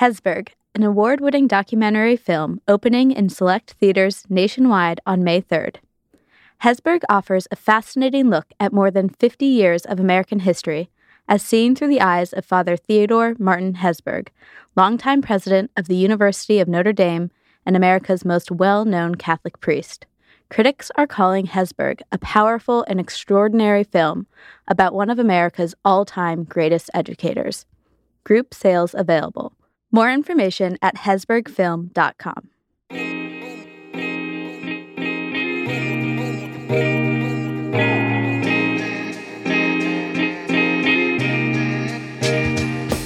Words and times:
Hesburgh, 0.00 0.50
an 0.74 0.82
award 0.82 1.22
winning 1.22 1.46
documentary 1.46 2.16
film 2.16 2.60
opening 2.68 3.12
in 3.12 3.30
select 3.30 3.70
theaters 3.80 4.24
nationwide 4.28 5.00
on 5.06 5.24
May 5.24 5.40
3rd. 5.40 5.76
Hesburgh 6.58 7.00
offers 7.08 7.48
a 7.50 7.56
fascinating 7.56 8.28
look 8.28 8.52
at 8.60 8.74
more 8.74 8.90
than 8.90 9.08
50 9.08 9.46
years 9.46 9.86
of 9.86 9.98
American 9.98 10.40
history, 10.40 10.90
as 11.26 11.42
seen 11.42 11.74
through 11.74 11.88
the 11.88 12.02
eyes 12.02 12.34
of 12.34 12.44
Father 12.44 12.76
Theodore 12.76 13.36
Martin 13.38 13.76
Hesburgh, 13.76 14.28
longtime 14.76 15.22
president 15.22 15.70
of 15.78 15.88
the 15.88 15.96
University 15.96 16.60
of 16.60 16.68
Notre 16.68 16.92
Dame 16.92 17.30
and 17.64 17.74
America's 17.74 18.22
most 18.22 18.50
well 18.50 18.84
known 18.84 19.14
Catholic 19.14 19.60
priest. 19.60 20.04
Critics 20.50 20.90
are 20.96 21.06
calling 21.06 21.46
Hesburgh 21.46 22.02
a 22.12 22.18
powerful 22.18 22.84
and 22.86 23.00
extraordinary 23.00 23.82
film 23.82 24.26
about 24.68 24.92
one 24.92 25.08
of 25.08 25.18
America's 25.18 25.74
all 25.86 26.04
time 26.04 26.44
greatest 26.44 26.90
educators. 26.92 27.64
Group 28.24 28.52
sales 28.52 28.94
available. 28.94 29.54
More 29.92 30.10
information 30.10 30.76
at 30.82 30.96
hesburghfilm.com. 30.96 32.50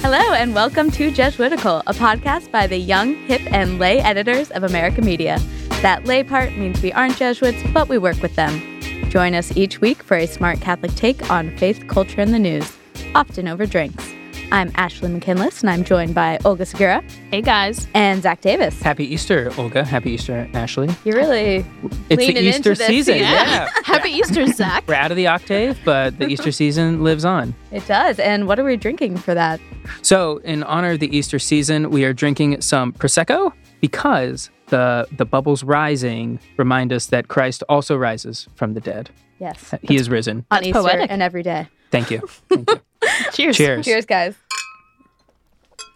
Hello, 0.01 0.33
and 0.33 0.53
welcome 0.53 0.91
to 0.91 1.09
Jesuitical, 1.11 1.83
a 1.87 1.93
podcast 1.93 2.51
by 2.51 2.67
the 2.67 2.77
young, 2.77 3.15
hip, 3.27 3.41
and 3.53 3.79
lay 3.79 3.99
editors 3.99 4.51
of 4.51 4.63
America 4.63 5.01
Media. 5.01 5.39
That 5.81 6.05
lay 6.05 6.23
part 6.23 6.57
means 6.57 6.81
we 6.81 6.91
aren't 6.91 7.15
Jesuits, 7.17 7.63
but 7.73 7.87
we 7.87 7.97
work 7.97 8.21
with 8.21 8.35
them. 8.35 8.81
Join 9.09 9.35
us 9.35 9.55
each 9.55 9.79
week 9.79 10.03
for 10.03 10.17
a 10.17 10.25
smart 10.25 10.59
Catholic 10.59 10.93
take 10.95 11.29
on 11.29 11.55
faith, 11.57 11.87
culture, 11.87 12.19
and 12.19 12.33
the 12.33 12.39
news, 12.39 12.77
often 13.15 13.47
over 13.47 13.65
drinks. 13.65 14.11
I'm 14.51 14.69
Ashley 14.75 15.09
McKinless, 15.09 15.61
and 15.61 15.69
I'm 15.69 15.83
joined 15.85 16.13
by 16.13 16.37
Olga 16.43 16.65
Segura. 16.65 17.01
Hey, 17.31 17.41
guys. 17.41 17.87
And 17.93 18.21
Zach 18.21 18.41
Davis. 18.41 18.81
Happy 18.81 19.05
Easter, 19.05 19.49
Olga. 19.57 19.83
Happy 19.85 20.11
Easter, 20.11 20.49
Ashley. 20.53 20.89
You're 21.05 21.15
really 21.15 21.65
It's 22.09 22.17
the 22.17 22.37
Easter 22.37 22.39
into 22.57 22.69
this 22.71 22.79
season. 22.87 23.13
season. 23.15 23.17
Yeah. 23.31 23.69
Happy 23.85 24.09
Easter, 24.09 24.45
Zach. 24.47 24.83
We're 24.87 24.95
out 24.95 25.09
of 25.09 25.15
the 25.17 25.27
octave, 25.27 25.79
but 25.85 26.19
the 26.19 26.27
Easter 26.27 26.51
season 26.61 27.01
lives 27.01 27.23
on. 27.23 27.55
It 27.71 27.87
does. 27.87 28.19
And 28.19 28.45
what 28.45 28.59
are 28.59 28.65
we 28.65 28.75
drinking 28.75 29.17
for 29.17 29.33
that? 29.33 29.61
So, 30.01 30.37
in 30.39 30.63
honor 30.63 30.91
of 30.91 30.99
the 30.99 31.15
Easter 31.15 31.39
season, 31.39 31.89
we 31.89 32.03
are 32.03 32.11
drinking 32.13 32.59
some 32.61 32.91
Prosecco 32.91 33.53
because 33.79 34.49
the 34.67 35.07
the 35.15 35.25
bubbles 35.25 35.63
rising 35.63 36.39
remind 36.57 36.91
us 36.91 37.05
that 37.07 37.29
Christ 37.29 37.63
also 37.69 37.95
rises 37.95 38.47
from 38.55 38.73
the 38.73 38.81
dead. 38.81 39.09
Yes. 39.39 39.73
He 39.81 39.95
is 39.95 40.09
risen. 40.09 40.45
On 40.51 40.63
Easter 40.63 40.81
poetic. 40.81 41.09
and 41.09 41.21
every 41.21 41.41
day. 41.41 41.67
Thank 41.89 42.11
you. 42.11 42.19
Thank 42.49 42.69
you. 42.69 42.81
Cheers. 43.33 43.57
Cheers. 43.57 43.85
Cheers, 43.85 44.05
guys. 44.05 44.35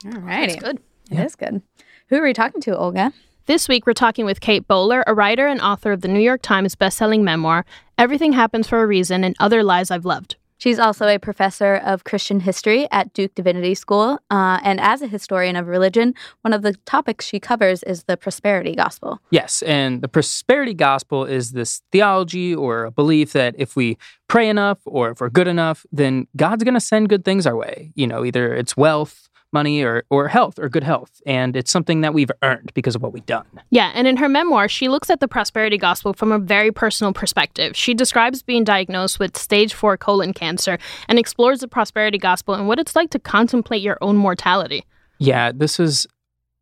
All 0.05 0.19
righty. 0.19 0.53
That's 0.53 0.63
good. 0.63 0.79
It 1.11 1.19
is 1.19 1.35
good. 1.35 1.61
Who 2.09 2.17
are 2.17 2.23
we 2.23 2.33
talking 2.33 2.61
to, 2.61 2.77
Olga? 2.77 3.13
This 3.47 3.67
week, 3.67 3.85
we're 3.85 3.93
talking 3.93 4.25
with 4.25 4.41
Kate 4.41 4.67
Bowler, 4.67 5.03
a 5.05 5.13
writer 5.13 5.45
and 5.47 5.61
author 5.61 5.91
of 5.91 6.01
the 6.01 6.07
New 6.07 6.19
York 6.19 6.41
Times 6.41 6.75
bestselling 6.75 7.21
memoir, 7.21 7.65
Everything 7.97 8.33
Happens 8.33 8.67
for 8.67 8.81
a 8.81 8.87
Reason 8.87 9.23
and 9.23 9.35
Other 9.39 9.63
Lies 9.63 9.91
I've 9.91 10.05
Loved. 10.05 10.35
She's 10.57 10.79
also 10.79 11.07
a 11.07 11.19
professor 11.19 11.75
of 11.75 12.03
Christian 12.03 12.39
history 12.39 12.87
at 12.91 13.13
Duke 13.13 13.35
Divinity 13.35 13.75
School. 13.75 14.19
Uh, 14.29 14.59
and 14.63 14.79
as 14.79 15.01
a 15.01 15.07
historian 15.07 15.55
of 15.55 15.67
religion, 15.67 16.13
one 16.41 16.53
of 16.53 16.61
the 16.61 16.73
topics 16.85 17.25
she 17.25 17.39
covers 17.39 17.83
is 17.83 18.03
the 18.03 18.17
prosperity 18.17 18.75
gospel. 18.75 19.19
Yes, 19.31 19.61
and 19.63 20.01
the 20.01 20.07
prosperity 20.07 20.73
gospel 20.73 21.25
is 21.25 21.51
this 21.51 21.81
theology 21.91 22.55
or 22.55 22.85
a 22.85 22.91
belief 22.91 23.33
that 23.33 23.55
if 23.57 23.75
we 23.75 23.97
pray 24.27 24.49
enough 24.49 24.79
or 24.85 25.11
if 25.11 25.21
we're 25.21 25.29
good 25.29 25.47
enough, 25.47 25.85
then 25.91 26.27
God's 26.35 26.63
going 26.63 26.73
to 26.73 26.79
send 26.79 27.09
good 27.09 27.25
things 27.25 27.45
our 27.45 27.55
way. 27.55 27.91
You 27.95 28.07
know, 28.07 28.25
either 28.25 28.53
it's 28.53 28.75
wealth, 28.77 29.24
money, 29.59 29.81
or, 29.83 30.03
or 30.09 30.27
health 30.27 30.59
or 30.59 30.67
good 30.69 30.83
health. 30.83 31.13
And 31.25 31.55
it's 31.55 31.71
something 31.71 32.01
that 32.01 32.13
we've 32.13 32.31
earned 32.43 32.71
because 32.73 32.95
of 32.95 33.01
what 33.01 33.11
we've 33.13 33.25
done. 33.25 33.45
Yeah, 33.71 33.91
and 33.95 34.05
in 34.07 34.17
her 34.17 34.29
memoir, 34.29 34.67
she 34.67 34.87
looks 34.89 35.09
at 35.09 35.19
the 35.19 35.27
prosperity 35.27 35.77
gospel 35.77 36.13
from 36.13 36.31
a 36.31 36.39
very 36.39 36.71
personal 36.71 37.13
perspective. 37.13 37.75
She 37.75 37.93
describes 37.93 38.43
being 38.43 38.63
diagnosed 38.63 39.17
with 39.19 39.35
stage 39.37 39.73
4 39.73 39.97
colon 39.97 40.33
cancer 40.33 40.77
and 41.09 41.17
explores 41.17 41.59
the 41.61 41.67
prosperity 41.67 42.17
gospel 42.19 42.53
and 42.53 42.67
what 42.67 42.77
it's 42.79 42.95
like 42.95 43.09
to 43.11 43.19
contemplate 43.19 43.81
your 43.81 43.97
own 44.01 44.15
mortality. 44.17 44.83
Yeah, 45.17 45.51
this 45.53 45.79
is 45.79 46.05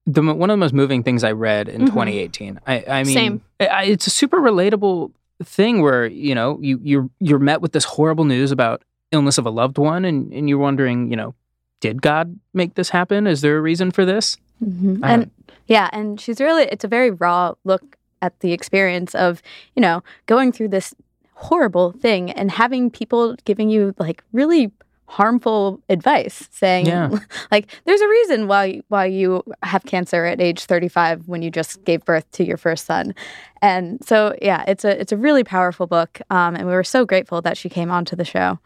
the 0.06 0.22
one 0.22 0.50
of 0.50 0.53
the 0.53 0.57
most 0.66 0.73
moving 0.73 1.01
things 1.03 1.23
I 1.23 1.31
read 1.31 1.68
in 1.69 1.81
Mhm. 1.81 1.88
2018. 1.88 2.59
I, 2.68 2.84
I 2.88 3.03
mean. 3.03 3.41
I- 3.59 3.85
it's 3.85 4.06
a 4.07 4.09
super 4.12 4.38
relatable 4.38 5.12
thing 5.44 5.81
where 5.81 6.06
you 6.06 6.35
know 6.35 6.59
you 6.62 6.79
you're 6.84 7.09
you're 7.19 7.39
met 7.39 7.59
with 7.62 7.72
this 7.72 7.85
horrible 7.85 8.25
news 8.25 8.51
about 8.51 8.84
illness 9.12 9.38
of 9.38 9.45
a 9.45 9.50
loved 9.50 9.78
one, 9.78 10.06
and 10.06 10.31
and 10.34 10.47
you're 10.50 10.59
wondering, 10.59 11.09
you 11.09 11.16
know, 11.18 11.34
did 11.83 12.01
God 12.01 12.39
make 12.53 12.75
this 12.75 12.89
happen? 12.89 13.27
Is 13.27 13.41
there 13.41 13.57
a 13.57 13.61
reason 13.61 13.91
for 13.91 14.05
this? 14.05 14.38
Mm-hmm. 14.63 15.03
And 15.03 15.29
yeah, 15.67 15.89
and 15.91 16.19
she's 16.19 16.39
really, 16.39 16.63
it's 16.63 16.85
a 16.85 16.88
very 16.88 17.11
raw 17.11 17.55
look 17.66 17.97
at 18.21 18.39
the 18.39 18.53
experience 18.53 19.13
of, 19.13 19.41
you 19.75 19.81
know, 19.81 20.01
going 20.25 20.53
through 20.53 20.69
this 20.69 20.95
horrible 21.33 21.91
thing 21.91 22.31
and 22.31 22.49
having 22.51 22.89
people 22.89 23.35
giving 23.44 23.69
you 23.69 23.94
like 23.99 24.23
really 24.31 24.71
harmful 25.07 25.81
advice 25.89 26.47
saying 26.51 26.85
Yeah. 26.85 27.09
like 27.51 27.67
there's 27.83 28.00
a 28.00 28.07
reason 28.07 28.47
why 28.47 28.81
why 28.88 29.05
you 29.07 29.44
have 29.61 29.83
cancer 29.83 30.23
at 30.23 30.39
age 30.39 30.63
35 30.63 31.27
when 31.27 31.41
you 31.41 31.51
just 31.51 31.83
gave 31.83 32.05
birth 32.05 32.31
to 32.31 32.45
your 32.45 32.55
first 32.55 32.85
son 32.85 33.13
and 33.61 34.03
so 34.05 34.33
yeah 34.41 34.63
it's 34.67 34.85
a 34.85 35.00
it's 35.00 35.11
a 35.11 35.17
really 35.17 35.44
powerful 35.44 35.85
book 35.85 36.21
um, 36.29 36.55
and 36.55 36.65
we 36.65 36.73
were 36.73 36.83
so 36.85 37.05
grateful 37.05 37.41
that 37.41 37.57
she 37.57 37.67
came 37.67 37.91
onto 37.91 38.15
the 38.15 38.23
show 38.25 38.57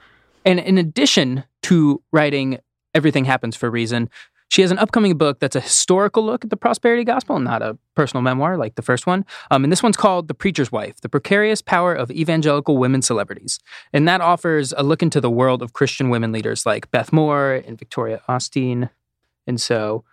And 0.45 0.59
in 0.59 0.77
addition 0.77 1.43
to 1.63 2.01
writing 2.13 2.59
Everything 2.93 3.25
Happens 3.25 3.55
for 3.55 3.67
a 3.67 3.69
Reason, 3.69 4.09
she 4.49 4.61
has 4.61 4.71
an 4.71 4.79
upcoming 4.79 5.17
book 5.17 5.39
that's 5.39 5.55
a 5.55 5.61
historical 5.61 6.23
look 6.23 6.43
at 6.43 6.49
the 6.49 6.57
prosperity 6.57 7.03
gospel, 7.03 7.37
not 7.39 7.61
a 7.61 7.77
personal 7.95 8.21
memoir 8.21 8.57
like 8.57 8.75
the 8.75 8.81
first 8.81 9.05
one. 9.05 9.25
Um, 9.51 9.63
and 9.63 9.71
this 9.71 9.83
one's 9.83 9.97
called 9.97 10.27
The 10.27 10.33
Preacher's 10.33 10.71
Wife 10.71 11.01
The 11.01 11.09
Precarious 11.09 11.61
Power 11.61 11.93
of 11.93 12.09
Evangelical 12.11 12.77
Women 12.77 13.01
Celebrities. 13.01 13.59
And 13.91 14.07
that 14.07 14.21
offers 14.21 14.73
a 14.77 14.83
look 14.83 15.03
into 15.03 15.19
the 15.19 15.29
world 15.29 15.61
of 15.61 15.73
Christian 15.73 16.09
women 16.09 16.31
leaders 16.31 16.65
like 16.65 16.89
Beth 16.91 17.11
Moore 17.11 17.61
and 17.67 17.77
Victoria 17.77 18.21
Osteen. 18.29 18.89
And 19.45 19.59
so 19.59 20.05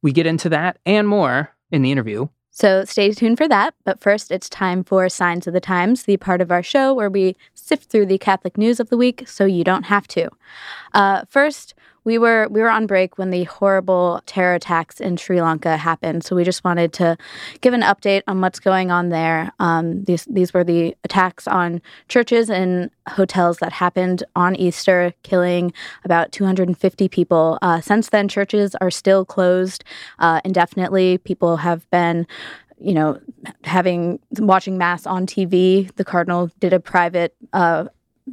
we 0.00 0.12
get 0.12 0.26
into 0.26 0.48
that 0.48 0.78
and 0.86 1.06
more 1.06 1.50
in 1.70 1.82
the 1.82 1.92
interview. 1.92 2.28
So 2.50 2.84
stay 2.84 3.10
tuned 3.12 3.38
for 3.38 3.48
that. 3.48 3.74
But 3.84 4.00
first, 4.00 4.30
it's 4.30 4.48
time 4.48 4.84
for 4.84 5.08
Signs 5.08 5.46
of 5.46 5.54
the 5.54 5.60
Times, 5.60 6.02
the 6.02 6.18
part 6.18 6.40
of 6.40 6.50
our 6.50 6.62
show 6.62 6.92
where 6.92 7.08
we 7.08 7.36
sift 7.54 7.90
through 7.90 8.06
the 8.06 8.18
Catholic 8.18 8.58
news 8.58 8.78
of 8.78 8.90
the 8.90 8.96
week 8.96 9.26
so 9.26 9.46
you 9.46 9.64
don't 9.64 9.84
have 9.84 10.06
to. 10.08 10.28
Uh, 10.92 11.24
first, 11.28 11.74
we 12.04 12.18
were 12.18 12.48
we 12.48 12.60
were 12.60 12.70
on 12.70 12.86
break 12.86 13.18
when 13.18 13.30
the 13.30 13.44
horrible 13.44 14.20
terror 14.26 14.54
attacks 14.54 15.00
in 15.00 15.16
Sri 15.16 15.40
Lanka 15.40 15.76
happened. 15.76 16.24
So 16.24 16.34
we 16.34 16.44
just 16.44 16.64
wanted 16.64 16.92
to 16.94 17.16
give 17.60 17.74
an 17.74 17.82
update 17.82 18.22
on 18.26 18.40
what's 18.40 18.58
going 18.60 18.90
on 18.90 19.10
there. 19.10 19.52
Um, 19.58 20.04
these 20.04 20.24
these 20.26 20.52
were 20.52 20.64
the 20.64 20.96
attacks 21.04 21.46
on 21.46 21.80
churches 22.08 22.50
and 22.50 22.90
hotels 23.08 23.58
that 23.58 23.72
happened 23.72 24.24
on 24.34 24.56
Easter, 24.56 25.12
killing 25.22 25.72
about 26.04 26.32
250 26.32 27.08
people. 27.08 27.58
Uh, 27.62 27.80
since 27.80 28.08
then, 28.08 28.28
churches 28.28 28.74
are 28.80 28.90
still 28.90 29.24
closed 29.24 29.84
uh, 30.18 30.40
indefinitely. 30.44 31.18
People 31.18 31.58
have 31.58 31.88
been 31.90 32.26
you 32.78 32.94
know, 32.94 33.20
having 33.62 34.18
watching 34.38 34.76
mass 34.76 35.06
on 35.06 35.24
TV. 35.24 35.94
The 35.94 36.04
cardinal 36.04 36.50
did 36.58 36.72
a 36.72 36.80
private 36.80 37.32
uh, 37.52 37.86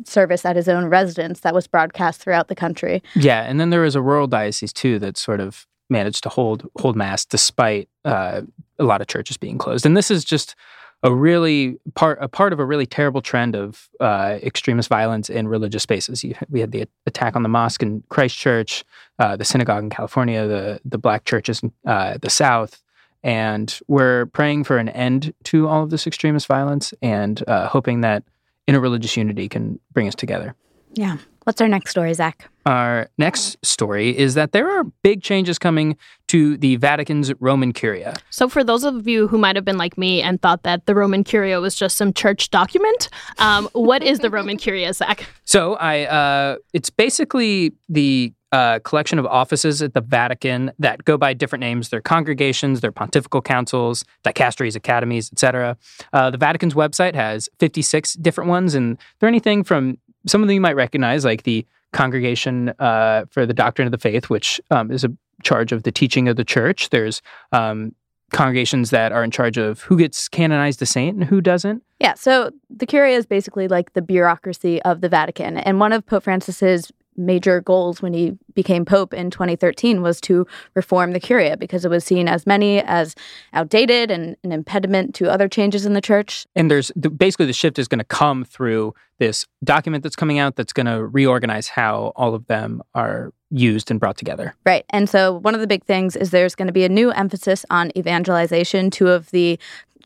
service 0.05 0.45
at 0.45 0.55
his 0.55 0.67
own 0.67 0.85
residence 0.85 1.41
that 1.41 1.53
was 1.53 1.67
broadcast 1.67 2.21
throughout 2.21 2.47
the 2.47 2.55
country. 2.55 3.01
Yeah, 3.15 3.43
and 3.43 3.59
then 3.59 3.69
there 3.69 3.81
was 3.81 3.95
a 3.95 4.01
rural 4.01 4.27
diocese 4.27 4.73
too 4.73 4.99
that 4.99 5.17
sort 5.17 5.39
of 5.39 5.67
managed 5.89 6.23
to 6.23 6.29
hold 6.29 6.69
hold 6.79 6.95
mass 6.95 7.25
despite 7.25 7.89
uh, 8.05 8.41
a 8.77 8.83
lot 8.83 9.01
of 9.01 9.07
churches 9.07 9.37
being 9.37 9.57
closed. 9.57 9.85
And 9.85 9.97
this 9.97 10.11
is 10.11 10.23
just 10.23 10.55
a 11.01 11.13
really 11.13 11.79
part 11.95 12.17
a 12.21 12.27
part 12.27 12.53
of 12.53 12.59
a 12.59 12.65
really 12.65 12.85
terrible 12.85 13.21
trend 13.21 13.55
of 13.55 13.89
uh, 13.99 14.37
extremist 14.43 14.89
violence 14.89 15.29
in 15.29 15.47
religious 15.47 15.83
spaces. 15.83 16.23
You, 16.23 16.35
we 16.49 16.59
had 16.59 16.71
the 16.71 16.87
attack 17.05 17.35
on 17.35 17.43
the 17.43 17.49
mosque 17.49 17.81
in 17.81 18.03
Christchurch, 18.09 18.83
uh, 19.17 19.35
the 19.37 19.45
synagogue 19.45 19.83
in 19.83 19.89
California, 19.89 20.47
the 20.47 20.81
the 20.83 20.97
black 20.97 21.25
churches 21.25 21.63
in 21.63 21.71
uh, 21.85 22.17
the 22.21 22.29
South. 22.29 22.81
And 23.21 23.77
we're 23.89 24.27
praying 24.27 24.63
for 24.63 24.77
an 24.77 24.87
end 24.89 25.33
to 25.45 25.67
all 25.67 25.83
of 25.83 25.89
this 25.89 26.07
extremist 26.07 26.47
violence 26.47 26.93
and 27.01 27.43
uh, 27.47 27.67
hoping 27.67 27.99
that 28.01 28.23
interreligious 28.69 29.17
unity 29.17 29.49
can 29.49 29.79
bring 29.91 30.07
us 30.07 30.15
together. 30.15 30.55
Yeah. 30.93 31.17
What's 31.45 31.61
our 31.61 31.67
next 31.67 31.89
story, 31.89 32.13
Zach? 32.13 32.47
Our 32.65 33.09
next 33.17 33.57
story 33.65 34.15
is 34.15 34.35
that 34.35 34.51
there 34.51 34.69
are 34.69 34.83
big 35.01 35.23
changes 35.23 35.57
coming 35.57 35.97
to 36.27 36.57
the 36.57 36.75
Vatican's 36.75 37.33
Roman 37.39 37.73
Curia. 37.73 38.13
So, 38.29 38.47
for 38.47 38.63
those 38.63 38.83
of 38.83 39.07
you 39.07 39.27
who 39.27 39.39
might 39.39 39.55
have 39.55 39.65
been 39.65 39.77
like 39.77 39.97
me 39.97 40.21
and 40.21 40.39
thought 40.39 40.61
that 40.63 40.85
the 40.85 40.93
Roman 40.93 41.23
Curia 41.23 41.59
was 41.59 41.73
just 41.73 41.97
some 41.97 42.13
church 42.13 42.51
document, 42.51 43.09
um, 43.39 43.67
what 43.73 44.03
is 44.03 44.19
the 44.19 44.29
Roman 44.29 44.57
Curia, 44.57 44.93
Zach? 44.93 45.25
So, 45.45 45.73
I 45.75 46.05
uh, 46.05 46.57
it's 46.73 46.91
basically 46.91 47.73
the 47.87 48.31
uh, 48.51 48.79
collection 48.79 49.19
of 49.19 49.25
offices 49.25 49.81
at 49.81 49.93
the 49.93 50.01
Vatican 50.01 50.71
that 50.79 51.05
go 51.05 51.17
by 51.17 51.33
different 51.33 51.61
names. 51.61 51.89
They're 51.89 52.01
congregations, 52.01 52.81
they're 52.81 52.91
pontifical 52.91 53.41
councils, 53.41 54.03
dicasteries, 54.23 54.75
academies, 54.75 55.31
etc. 55.31 55.77
Uh, 56.13 56.29
the 56.29 56.37
Vatican's 56.37 56.73
website 56.73 57.15
has 57.15 57.49
56 57.59 58.13
different 58.13 58.49
ones, 58.49 58.75
and 58.75 58.97
they're 59.19 59.29
anything 59.29 59.63
from 59.63 59.97
some 60.27 60.41
of 60.41 60.47
them 60.47 60.55
you 60.55 60.61
might 60.61 60.75
recognize, 60.75 61.25
like 61.25 61.43
the 61.43 61.65
Congregation 61.91 62.69
uh, 62.77 63.25
for 63.31 63.47
the 63.47 63.53
Doctrine 63.53 63.87
of 63.87 63.91
the 63.91 63.97
Faith, 63.97 64.29
which 64.29 64.61
um, 64.69 64.91
is 64.91 65.03
a 65.03 65.11
charge 65.41 65.71
of 65.71 65.83
the 65.83 65.91
teaching 65.91 66.27
of 66.27 66.35
the 66.35 66.43
church. 66.43 66.89
There's 66.89 67.21
um, 67.51 67.95
congregations 68.31 68.91
that 68.91 69.11
are 69.11 69.23
in 69.23 69.31
charge 69.31 69.57
of 69.57 69.81
who 69.81 69.97
gets 69.97 70.27
canonized 70.27 70.81
a 70.81 70.85
saint 70.85 71.17
and 71.17 71.23
who 71.25 71.41
doesn't. 71.41 71.83
Yeah, 71.99 72.13
so 72.13 72.51
the 72.69 72.85
Curia 72.85 73.17
is 73.17 73.25
basically 73.25 73.67
like 73.67 73.93
the 73.93 74.01
bureaucracy 74.01 74.81
of 74.83 75.01
the 75.01 75.09
Vatican. 75.09 75.57
And 75.57 75.79
one 75.79 75.91
of 75.91 76.05
Pope 76.05 76.23
Francis's 76.23 76.91
major 77.19 77.61
goals 77.61 78.01
when 78.01 78.13
he 78.13 78.37
became 78.53 78.85
pope 78.85 79.13
in 79.13 79.29
2013 79.29 80.01
was 80.01 80.19
to 80.21 80.47
reform 80.73 81.11
the 81.11 81.19
curia 81.19 81.57
because 81.57 81.85
it 81.85 81.89
was 81.89 82.03
seen 82.03 82.27
as 82.27 82.47
many 82.47 82.81
as 82.81 83.15
outdated 83.53 84.09
and 84.09 84.35
an 84.43 84.51
impediment 84.51 85.13
to 85.15 85.29
other 85.29 85.47
changes 85.47 85.85
in 85.85 85.93
the 85.93 86.01
church. 86.01 86.45
And 86.55 86.71
there's 86.71 86.91
basically 86.91 87.45
the 87.45 87.53
shift 87.53 87.77
is 87.77 87.87
going 87.87 87.99
to 87.99 88.05
come 88.05 88.43
through 88.43 88.93
this 89.19 89.45
document 89.63 90.01
that's 90.01 90.15
coming 90.15 90.39
out 90.39 90.55
that's 90.55 90.73
going 90.73 90.85
to 90.85 91.05
reorganize 91.05 91.67
how 91.67 92.13
all 92.15 92.33
of 92.33 92.47
them 92.47 92.81
are 92.95 93.33
used 93.51 93.91
and 93.91 93.99
brought 93.99 94.15
together. 94.17 94.55
Right 94.65 94.85
and 94.91 95.09
so 95.09 95.33
one 95.39 95.55
of 95.55 95.61
the 95.61 95.67
big 95.67 95.83
things 95.83 96.15
is 96.15 96.31
there's 96.31 96.55
going 96.55 96.67
to 96.67 96.73
be 96.73 96.85
a 96.85 96.89
new 96.89 97.11
emphasis 97.11 97.65
on 97.69 97.91
evangelization. 97.97 98.89
Two 98.89 99.09
of 99.09 99.29
the 99.31 99.59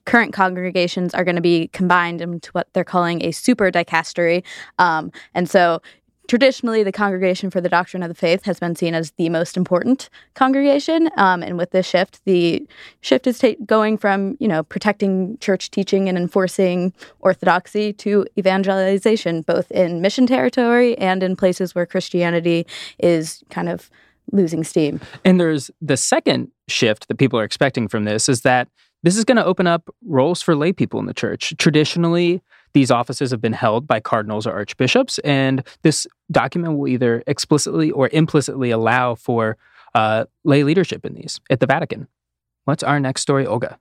current 0.05 0.33
congregations 0.33 1.13
are 1.13 1.23
going 1.23 1.35
to 1.35 1.41
be 1.41 1.69
combined 1.69 2.21
into 2.21 2.51
what 2.51 2.67
they're 2.73 2.83
calling 2.83 3.23
a 3.23 3.31
super 3.31 3.71
dicastery. 3.71 4.43
Um, 4.79 5.11
and 5.33 5.49
so 5.49 5.81
traditionally 6.27 6.83
the 6.83 6.91
congregation 6.91 7.49
for 7.49 7.61
the 7.61 7.69
doctrine 7.69 8.03
of 8.03 8.09
the 8.09 8.15
faith 8.15 8.43
has 8.43 8.59
been 8.59 8.75
seen 8.75 8.93
as 8.93 9.11
the 9.11 9.29
most 9.29 9.57
important 9.57 10.09
congregation 10.33 11.09
um, 11.17 11.43
and 11.43 11.57
with 11.57 11.71
this 11.71 11.85
shift 11.85 12.21
the 12.25 12.65
shift 13.01 13.27
is 13.27 13.39
ta- 13.39 13.55
going 13.65 13.97
from 13.97 14.37
you 14.39 14.47
know 14.47 14.63
protecting 14.63 15.37
church 15.39 15.71
teaching 15.71 16.07
and 16.07 16.17
enforcing 16.17 16.93
orthodoxy 17.19 17.91
to 17.93 18.25
evangelization 18.37 19.41
both 19.41 19.69
in 19.71 20.01
mission 20.01 20.25
territory 20.25 20.97
and 20.97 21.23
in 21.23 21.35
places 21.35 21.75
where 21.75 21.85
christianity 21.85 22.65
is 22.99 23.43
kind 23.49 23.69
of 23.69 23.89
losing 24.31 24.63
steam. 24.63 25.01
And 25.25 25.39
there's 25.39 25.69
the 25.81 25.97
second 25.97 26.51
shift 26.67 27.07
that 27.07 27.17
people 27.17 27.39
are 27.39 27.43
expecting 27.43 27.87
from 27.87 28.05
this 28.05 28.29
is 28.29 28.41
that 28.41 28.69
this 29.03 29.17
is 29.17 29.25
going 29.25 29.37
to 29.37 29.45
open 29.45 29.67
up 29.67 29.89
roles 30.05 30.41
for 30.41 30.55
lay 30.55 30.71
people 30.71 30.99
in 30.99 31.05
the 31.07 31.13
church. 31.13 31.53
Traditionally 31.57 32.41
these 32.73 32.91
offices 32.91 33.31
have 33.31 33.41
been 33.41 33.53
held 33.53 33.87
by 33.87 33.99
cardinals 33.99 34.47
or 34.47 34.51
archbishops, 34.51 35.19
and 35.19 35.63
this 35.83 36.07
document 36.31 36.77
will 36.77 36.87
either 36.87 37.23
explicitly 37.27 37.91
or 37.91 38.09
implicitly 38.11 38.71
allow 38.71 39.15
for 39.15 39.57
uh, 39.95 40.25
lay 40.43 40.63
leadership 40.63 41.05
in 41.05 41.13
these 41.13 41.39
at 41.49 41.59
the 41.59 41.67
Vatican. 41.67 42.07
What's 42.65 42.83
our 42.83 42.99
next 42.99 43.21
story, 43.21 43.45
Olga? 43.45 43.77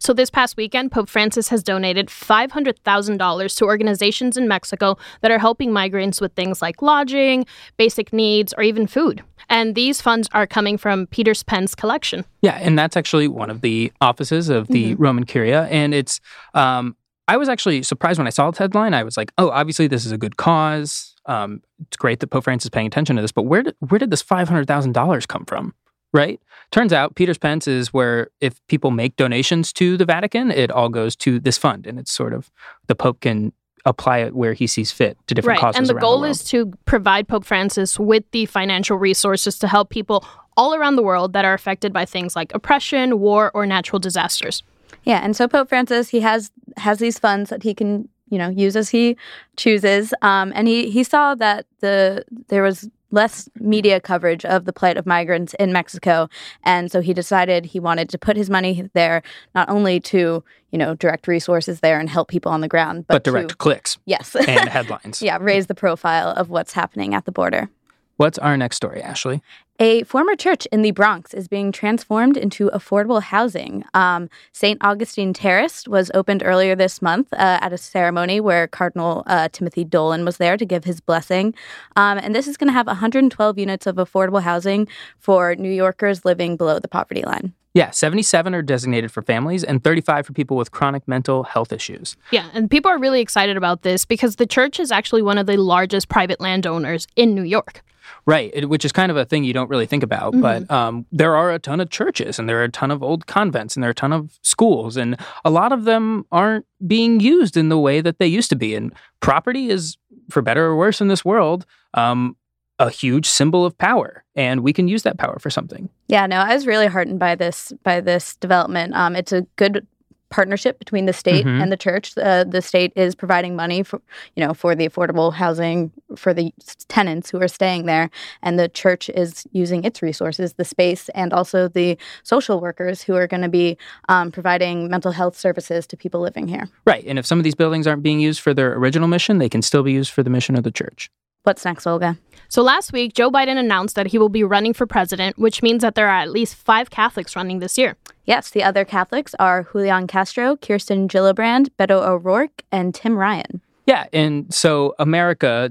So, 0.00 0.12
this 0.12 0.28
past 0.28 0.58
weekend, 0.58 0.92
Pope 0.92 1.08
Francis 1.08 1.48
has 1.48 1.62
donated 1.62 2.08
$500,000 2.08 3.56
to 3.56 3.64
organizations 3.64 4.36
in 4.36 4.48
Mexico 4.48 4.98
that 5.22 5.30
are 5.30 5.38
helping 5.38 5.72
migrants 5.72 6.20
with 6.20 6.34
things 6.34 6.60
like 6.60 6.82
lodging, 6.82 7.46
basic 7.78 8.12
needs, 8.12 8.52
or 8.58 8.62
even 8.62 8.86
food. 8.86 9.22
And 9.48 9.74
these 9.74 10.02
funds 10.02 10.28
are 10.32 10.46
coming 10.46 10.76
from 10.76 11.06
Peter's 11.06 11.42
Pence 11.42 11.74
collection. 11.74 12.24
Yeah, 12.42 12.58
and 12.60 12.78
that's 12.78 12.96
actually 12.96 13.28
one 13.28 13.48
of 13.48 13.62
the 13.62 13.92
offices 14.00 14.50
of 14.50 14.68
the 14.68 14.92
mm-hmm. 14.92 15.02
Roman 15.02 15.24
Curia. 15.24 15.64
And 15.70 15.94
it's 15.94 16.20
um, 16.52 16.96
I 17.26 17.36
was 17.36 17.48
actually 17.48 17.82
surprised 17.82 18.18
when 18.18 18.26
I 18.26 18.30
saw 18.30 18.50
the 18.50 18.58
headline. 18.58 18.94
I 18.94 19.02
was 19.02 19.16
like, 19.16 19.32
oh, 19.38 19.50
obviously 19.50 19.86
this 19.86 20.04
is 20.04 20.12
a 20.12 20.18
good 20.18 20.36
cause. 20.36 21.14
Um, 21.26 21.62
it's 21.86 21.96
great 21.96 22.20
that 22.20 22.26
Pope 22.26 22.44
Francis 22.44 22.66
is 22.66 22.70
paying 22.70 22.86
attention 22.86 23.16
to 23.16 23.22
this, 23.22 23.32
but 23.32 23.42
where 23.42 23.62
did, 23.62 23.74
where 23.80 23.98
did 23.98 24.10
this 24.10 24.22
$500,000 24.22 25.28
come 25.28 25.44
from? 25.46 25.74
Right? 26.12 26.40
Turns 26.70 26.92
out 26.92 27.16
Peter's 27.16 27.38
Pence 27.38 27.66
is 27.66 27.92
where 27.92 28.28
if 28.40 28.64
people 28.68 28.90
make 28.90 29.16
donations 29.16 29.72
to 29.74 29.96
the 29.96 30.04
Vatican, 30.04 30.50
it 30.50 30.70
all 30.70 30.88
goes 30.88 31.16
to 31.16 31.40
this 31.40 31.58
fund. 31.58 31.86
And 31.86 31.98
it's 31.98 32.12
sort 32.12 32.32
of 32.32 32.50
the 32.86 32.94
Pope 32.94 33.20
can 33.20 33.52
apply 33.84 34.18
it 34.18 34.34
where 34.34 34.52
he 34.52 34.66
sees 34.66 34.92
fit 34.92 35.18
to 35.26 35.34
different 35.34 35.58
right. 35.58 35.60
causes. 35.60 35.78
And 35.78 35.86
the 35.88 36.00
goal 36.00 36.20
the 36.20 36.28
is 36.28 36.44
to 36.44 36.72
provide 36.84 37.26
Pope 37.26 37.44
Francis 37.44 37.98
with 37.98 38.24
the 38.30 38.46
financial 38.46 38.96
resources 38.96 39.58
to 39.58 39.68
help 39.68 39.90
people 39.90 40.24
all 40.56 40.74
around 40.74 40.96
the 40.96 41.02
world 41.02 41.32
that 41.32 41.44
are 41.44 41.54
affected 41.54 41.92
by 41.92 42.04
things 42.04 42.36
like 42.36 42.54
oppression, 42.54 43.18
war, 43.18 43.50
or 43.54 43.66
natural 43.66 43.98
disasters. 43.98 44.62
Yeah, 45.04 45.20
and 45.22 45.36
so 45.36 45.46
Pope 45.46 45.68
Francis 45.68 46.08
he 46.08 46.20
has 46.20 46.50
has 46.76 46.98
these 46.98 47.18
funds 47.18 47.50
that 47.50 47.62
he 47.62 47.74
can 47.74 48.08
you 48.28 48.38
know 48.38 48.48
use 48.48 48.76
as 48.76 48.88
he 48.88 49.16
chooses, 49.56 50.12
um, 50.22 50.52
and 50.54 50.66
he 50.66 50.90
he 50.90 51.04
saw 51.04 51.34
that 51.36 51.66
the 51.80 52.24
there 52.48 52.62
was 52.62 52.88
less 53.10 53.48
media 53.60 54.00
coverage 54.00 54.44
of 54.44 54.64
the 54.64 54.72
plight 54.72 54.96
of 54.96 55.06
migrants 55.06 55.54
in 55.54 55.72
Mexico, 55.72 56.28
and 56.64 56.90
so 56.90 57.00
he 57.00 57.14
decided 57.14 57.64
he 57.64 57.78
wanted 57.78 58.08
to 58.08 58.18
put 58.18 58.36
his 58.36 58.50
money 58.50 58.88
there 58.94 59.22
not 59.54 59.68
only 59.68 60.00
to 60.00 60.42
you 60.72 60.78
know 60.78 60.94
direct 60.94 61.28
resources 61.28 61.80
there 61.80 62.00
and 62.00 62.10
help 62.10 62.28
people 62.28 62.50
on 62.50 62.60
the 62.60 62.68
ground, 62.68 63.06
but, 63.06 63.16
but 63.16 63.24
direct 63.24 63.50
to, 63.50 63.56
clicks, 63.56 63.98
yes, 64.06 64.34
and 64.34 64.68
headlines, 64.68 65.22
yeah, 65.22 65.38
raise 65.40 65.66
the 65.66 65.74
profile 65.74 66.30
of 66.30 66.50
what's 66.50 66.72
happening 66.72 67.14
at 67.14 67.24
the 67.24 67.32
border. 67.32 67.68
What's 68.16 68.38
our 68.38 68.56
next 68.56 68.76
story, 68.76 69.02
Ashley? 69.02 69.42
A 69.80 70.04
former 70.04 70.36
church 70.36 70.66
in 70.66 70.82
the 70.82 70.92
Bronx 70.92 71.34
is 71.34 71.48
being 71.48 71.72
transformed 71.72 72.36
into 72.36 72.70
affordable 72.70 73.20
housing. 73.20 73.82
Um, 73.92 74.30
St. 74.52 74.78
Augustine 74.80 75.32
Terrace 75.32 75.88
was 75.88 76.12
opened 76.14 76.44
earlier 76.44 76.76
this 76.76 77.02
month 77.02 77.32
uh, 77.32 77.58
at 77.60 77.72
a 77.72 77.78
ceremony 77.78 78.40
where 78.40 78.68
Cardinal 78.68 79.24
uh, 79.26 79.48
Timothy 79.50 79.82
Dolan 79.82 80.24
was 80.24 80.36
there 80.36 80.56
to 80.56 80.64
give 80.64 80.84
his 80.84 81.00
blessing. 81.00 81.54
Um, 81.96 82.18
and 82.18 82.36
this 82.36 82.46
is 82.46 82.56
going 82.56 82.68
to 82.68 82.72
have 82.72 82.86
112 82.86 83.58
units 83.58 83.88
of 83.88 83.96
affordable 83.96 84.42
housing 84.42 84.86
for 85.18 85.56
New 85.56 85.72
Yorkers 85.72 86.24
living 86.24 86.56
below 86.56 86.78
the 86.78 86.86
poverty 86.86 87.22
line. 87.22 87.52
Yeah, 87.72 87.90
77 87.90 88.54
are 88.54 88.62
designated 88.62 89.10
for 89.10 89.22
families 89.22 89.64
and 89.64 89.82
35 89.82 90.26
for 90.26 90.32
people 90.32 90.56
with 90.56 90.70
chronic 90.70 91.08
mental 91.08 91.42
health 91.42 91.72
issues. 91.72 92.16
Yeah, 92.30 92.48
and 92.54 92.70
people 92.70 92.92
are 92.92 92.98
really 92.98 93.20
excited 93.20 93.56
about 93.56 93.82
this 93.82 94.04
because 94.04 94.36
the 94.36 94.46
church 94.46 94.78
is 94.78 94.92
actually 94.92 95.22
one 95.22 95.38
of 95.38 95.46
the 95.46 95.56
largest 95.56 96.08
private 96.08 96.40
landowners 96.40 97.08
in 97.16 97.34
New 97.34 97.42
York. 97.42 97.82
Right, 98.26 98.68
which 98.68 98.84
is 98.84 98.92
kind 98.92 99.10
of 99.10 99.16
a 99.16 99.24
thing 99.24 99.44
you 99.44 99.52
don't 99.52 99.63
really 99.68 99.86
think 99.86 100.02
about. 100.02 100.32
Mm-hmm. 100.32 100.40
But 100.40 100.70
um, 100.70 101.06
there 101.12 101.36
are 101.36 101.52
a 101.52 101.58
ton 101.58 101.80
of 101.80 101.90
churches 101.90 102.38
and 102.38 102.48
there 102.48 102.60
are 102.60 102.64
a 102.64 102.70
ton 102.70 102.90
of 102.90 103.02
old 103.02 103.26
convents 103.26 103.76
and 103.76 103.82
there 103.82 103.90
are 103.90 103.92
a 103.92 103.94
ton 103.94 104.12
of 104.12 104.38
schools, 104.42 104.96
and 104.96 105.16
a 105.44 105.50
lot 105.50 105.72
of 105.72 105.84
them 105.84 106.26
aren't 106.32 106.66
being 106.86 107.20
used 107.20 107.56
in 107.56 107.68
the 107.68 107.78
way 107.78 108.00
that 108.00 108.18
they 108.18 108.26
used 108.26 108.50
to 108.50 108.56
be. 108.56 108.74
And 108.74 108.92
property 109.20 109.70
is, 109.70 109.96
for 110.30 110.42
better 110.42 110.66
or 110.66 110.76
worse 110.76 111.00
in 111.00 111.08
this 111.08 111.24
world, 111.24 111.66
um, 111.94 112.36
a 112.78 112.90
huge 112.90 113.28
symbol 113.28 113.64
of 113.64 113.76
power 113.78 114.24
and 114.34 114.64
we 114.64 114.72
can 114.72 114.88
use 114.88 115.04
that 115.04 115.16
power 115.16 115.38
for 115.38 115.48
something 115.48 115.88
yeah 116.08 116.26
no 116.26 116.38
i 116.38 116.52
was 116.52 116.66
really 116.66 116.88
heartened 116.88 117.20
by 117.20 117.36
this 117.36 117.72
by 117.84 118.00
this 118.00 118.34
development 118.36 118.92
um, 118.94 119.14
it's 119.14 119.30
a 119.30 119.42
good 119.54 119.86
partnership 120.34 120.80
between 120.80 121.06
the 121.06 121.12
state 121.12 121.46
mm-hmm. 121.46 121.62
and 121.62 121.70
the 121.70 121.76
church. 121.76 122.18
Uh, 122.18 122.42
the 122.42 122.60
state 122.60 122.92
is 122.96 123.14
providing 123.14 123.54
money 123.54 123.84
for 123.84 124.02
you 124.34 124.44
know 124.44 124.52
for 124.52 124.74
the 124.74 124.88
affordable 124.88 125.32
housing 125.32 125.92
for 126.16 126.34
the 126.34 126.52
tenants 126.88 127.30
who 127.30 127.40
are 127.40 127.46
staying 127.46 127.86
there, 127.86 128.10
and 128.42 128.58
the 128.58 128.68
church 128.68 129.08
is 129.10 129.46
using 129.52 129.84
its 129.84 130.02
resources, 130.02 130.54
the 130.54 130.64
space, 130.64 131.08
and 131.10 131.32
also 131.32 131.68
the 131.68 131.96
social 132.24 132.60
workers 132.60 133.00
who 133.00 133.14
are 133.14 133.28
going 133.28 133.42
to 133.42 133.48
be 133.48 133.78
um, 134.08 134.32
providing 134.32 134.90
mental 134.90 135.12
health 135.12 135.36
services 135.36 135.86
to 135.86 135.96
people 135.96 136.20
living 136.20 136.48
here. 136.48 136.68
Right, 136.84 137.04
and 137.06 137.16
if 137.16 137.26
some 137.26 137.38
of 137.38 137.44
these 137.44 137.54
buildings 137.54 137.86
aren't 137.86 138.02
being 138.02 138.18
used 138.18 138.40
for 138.40 138.52
their 138.52 138.74
original 138.74 139.06
mission, 139.06 139.38
they 139.38 139.48
can 139.48 139.62
still 139.62 139.84
be 139.84 139.92
used 139.92 140.10
for 140.10 140.24
the 140.24 140.30
mission 140.30 140.56
of 140.56 140.64
the 140.64 140.72
church. 140.72 141.10
What's 141.44 141.62
next, 141.62 141.86
Olga? 141.86 142.18
So 142.48 142.62
last 142.62 142.90
week, 142.90 143.12
Joe 143.12 143.30
Biden 143.30 143.58
announced 143.58 143.96
that 143.96 144.06
he 144.06 144.18
will 144.18 144.30
be 144.30 144.42
running 144.42 144.72
for 144.72 144.86
president, 144.86 145.38
which 145.38 145.62
means 145.62 145.82
that 145.82 145.94
there 145.94 146.08
are 146.08 146.22
at 146.22 146.30
least 146.30 146.54
five 146.54 146.88
Catholics 146.88 147.36
running 147.36 147.58
this 147.58 147.76
year. 147.76 147.96
Yes, 148.24 148.48
the 148.48 148.62
other 148.62 148.86
Catholics 148.86 149.34
are 149.38 149.68
Julian 149.70 150.06
Castro, 150.06 150.56
Kirsten 150.56 151.06
Gillibrand, 151.06 151.68
Beto 151.78 152.02
O'Rourke, 152.02 152.62
and 152.72 152.94
Tim 152.94 153.18
Ryan. 153.18 153.60
Yeah, 153.84 154.06
and 154.10 154.52
so 154.54 154.94
America 154.98 155.70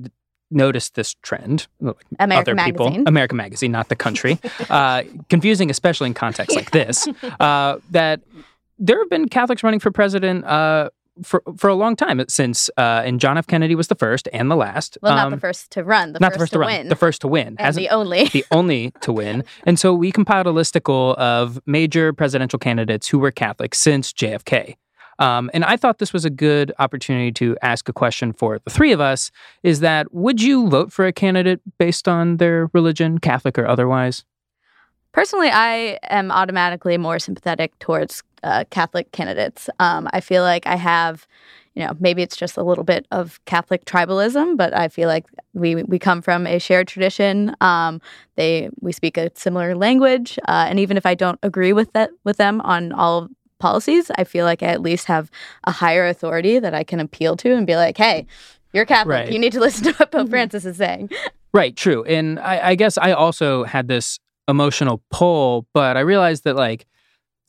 noticed 0.51 0.94
this 0.94 1.15
trend. 1.24 1.65
American 2.20 2.38
other 2.38 2.53
Magazine. 2.53 2.92
people, 2.92 3.08
American 3.08 3.38
Magazine, 3.38 3.72
not 3.72 3.89
the 3.89 3.96
country. 3.96 4.39
uh, 4.70 5.01
confusing, 5.30 5.72
especially 5.72 6.06
in 6.06 6.13
contexts 6.13 6.56
like 6.56 6.70
this. 6.70 7.08
Uh, 7.39 7.80
that 7.89 8.22
there 8.77 9.00
have 9.00 9.10
been 9.10 9.27
Catholics 9.27 9.63
running 9.63 9.80
for 9.80 9.89
president 9.89 10.46
uh, 10.46 10.92
for 11.22 11.43
for 11.58 11.70
a 11.70 11.75
long 11.75 11.96
time 11.96 12.24
since 12.27 12.70
uh, 12.77 13.03
and 13.05 13.20
John 13.20 13.38
F. 13.38 13.48
Kennedy 13.48 13.75
was 13.75 13.88
the 13.88 13.96
first 13.96 14.27
and 14.34 14.50
the 14.50 14.55
last. 14.55 14.98
Well, 15.01 15.15
not 15.15 15.27
um, 15.27 15.32
the 15.32 15.39
first 15.39 15.72
to 15.72 15.84
run, 15.84 16.13
the 16.13 16.20
not 16.20 16.32
first 16.32 16.34
the 16.34 16.39
first 16.39 16.53
to, 16.53 16.60
run, 16.60 16.67
win, 16.67 16.88
the 16.89 16.96
first 16.96 17.22
to 17.22 17.27
win, 17.27 17.55
and 17.60 17.75
the 17.75 17.89
only, 17.89 18.25
the 18.34 18.46
only 18.51 18.91
to 19.01 19.13
win. 19.13 19.43
And 19.65 19.79
so 19.79 19.93
we 19.93 20.12
compiled 20.12 20.48
a 20.48 20.51
listicle 20.51 21.15
of 21.15 21.60
major 21.65 22.13
presidential 22.13 22.60
candidates 22.60 23.08
who 23.08 23.20
were 23.20 23.32
Catholic 23.32 23.75
since 23.75 24.12
JFK. 24.12 24.75
Um, 25.20 25.51
and 25.53 25.63
I 25.63 25.77
thought 25.77 26.00
this 26.00 26.12
was 26.12 26.25
a 26.25 26.32
good 26.32 26.74
opportunity 26.79 27.32
to 27.34 27.55
ask 27.62 27.88
a 27.88 27.93
question 27.93 28.34
for 28.34 28.60
the 28.60 28.72
three 28.72 28.91
of 28.91 29.00
us: 29.00 29.32
Is 29.62 29.79
that 29.82 30.13
would 30.13 30.41
you 30.41 30.70
vote 30.70 30.91
for 30.91 31.05
a 31.05 31.13
candidate 31.13 31.62
based 31.77 32.08
on 32.08 32.38
their 32.38 32.70
religion, 32.74 33.20
Catholic 33.20 33.60
or 33.60 33.67
otherwise? 33.67 34.25
Personally, 35.12 35.50
I 35.51 36.00
am 36.10 36.32
automatically 36.32 36.98
more 36.98 37.20
sympathetic 37.20 37.77
towards 37.77 38.24
uh, 38.43 38.65
Catholic 38.69 39.12
candidates. 39.12 39.69
Um, 39.79 40.07
I 40.13 40.19
feel 40.19 40.43
like 40.43 40.67
I 40.67 40.75
have, 40.75 41.27
you 41.75 41.83
know, 41.85 41.95
maybe 42.00 42.21
it's 42.21 42.35
just 42.35 42.57
a 42.57 42.63
little 42.63 42.83
bit 42.83 43.07
of 43.12 43.43
Catholic 43.45 43.85
tribalism, 43.85 44.57
but 44.57 44.75
I 44.77 44.88
feel 44.88 45.07
like 45.07 45.25
we 45.53 45.75
we 45.83 46.00
come 46.00 46.21
from 46.21 46.45
a 46.45 46.59
shared 46.59 46.88
tradition. 46.88 47.55
Um, 47.62 48.01
they 48.35 48.69
we 48.81 48.91
speak 48.91 49.17
a 49.17 49.31
similar 49.35 49.75
language, 49.75 50.38
uh, 50.47 50.65
and 50.69 50.79
even 50.79 50.97
if 50.97 51.05
I 51.05 51.15
don't 51.15 51.39
agree 51.43 51.73
with 51.73 51.93
that 51.93 52.12
with 52.23 52.38
them 52.38 52.62
on 52.62 52.91
all 52.91 53.29
policies, 53.59 54.12
I 54.17 54.23
feel 54.23 54.45
like 54.45 54.62
I 54.62 54.67
at 54.67 54.81
least 54.81 55.05
have 55.07 55.31
a 55.63 55.71
higher 55.71 56.07
authority 56.07 56.59
that 56.59 56.73
I 56.73 56.83
can 56.83 57.00
appeal 57.00 57.35
to 57.38 57.55
and 57.55 57.65
be 57.67 57.75
like, 57.75 57.97
hey. 57.97 58.27
You're 58.75 58.88
Catholic. 58.88 59.13
Right. 59.13 59.31
You 59.31 59.38
need 59.38 59.51
to 59.51 59.59
listen 59.67 59.83
to 59.83 59.93
what 59.93 60.12
Pope 60.12 60.29
Francis 60.29 60.65
is 60.65 60.77
saying. 60.77 61.12
Right, 61.53 61.75
true. 61.75 62.03
And 62.05 62.39
I, 62.39 62.69
I 62.69 62.75
guess 62.75 62.97
I 62.97 63.12
also 63.12 63.65
had 63.65 63.88
this 63.88 64.19
emotional 64.47 65.03
pull, 65.12 65.67
but 65.73 65.95
I 65.95 66.00
realized 66.00 66.43
that 66.45 66.55
like 66.55 66.88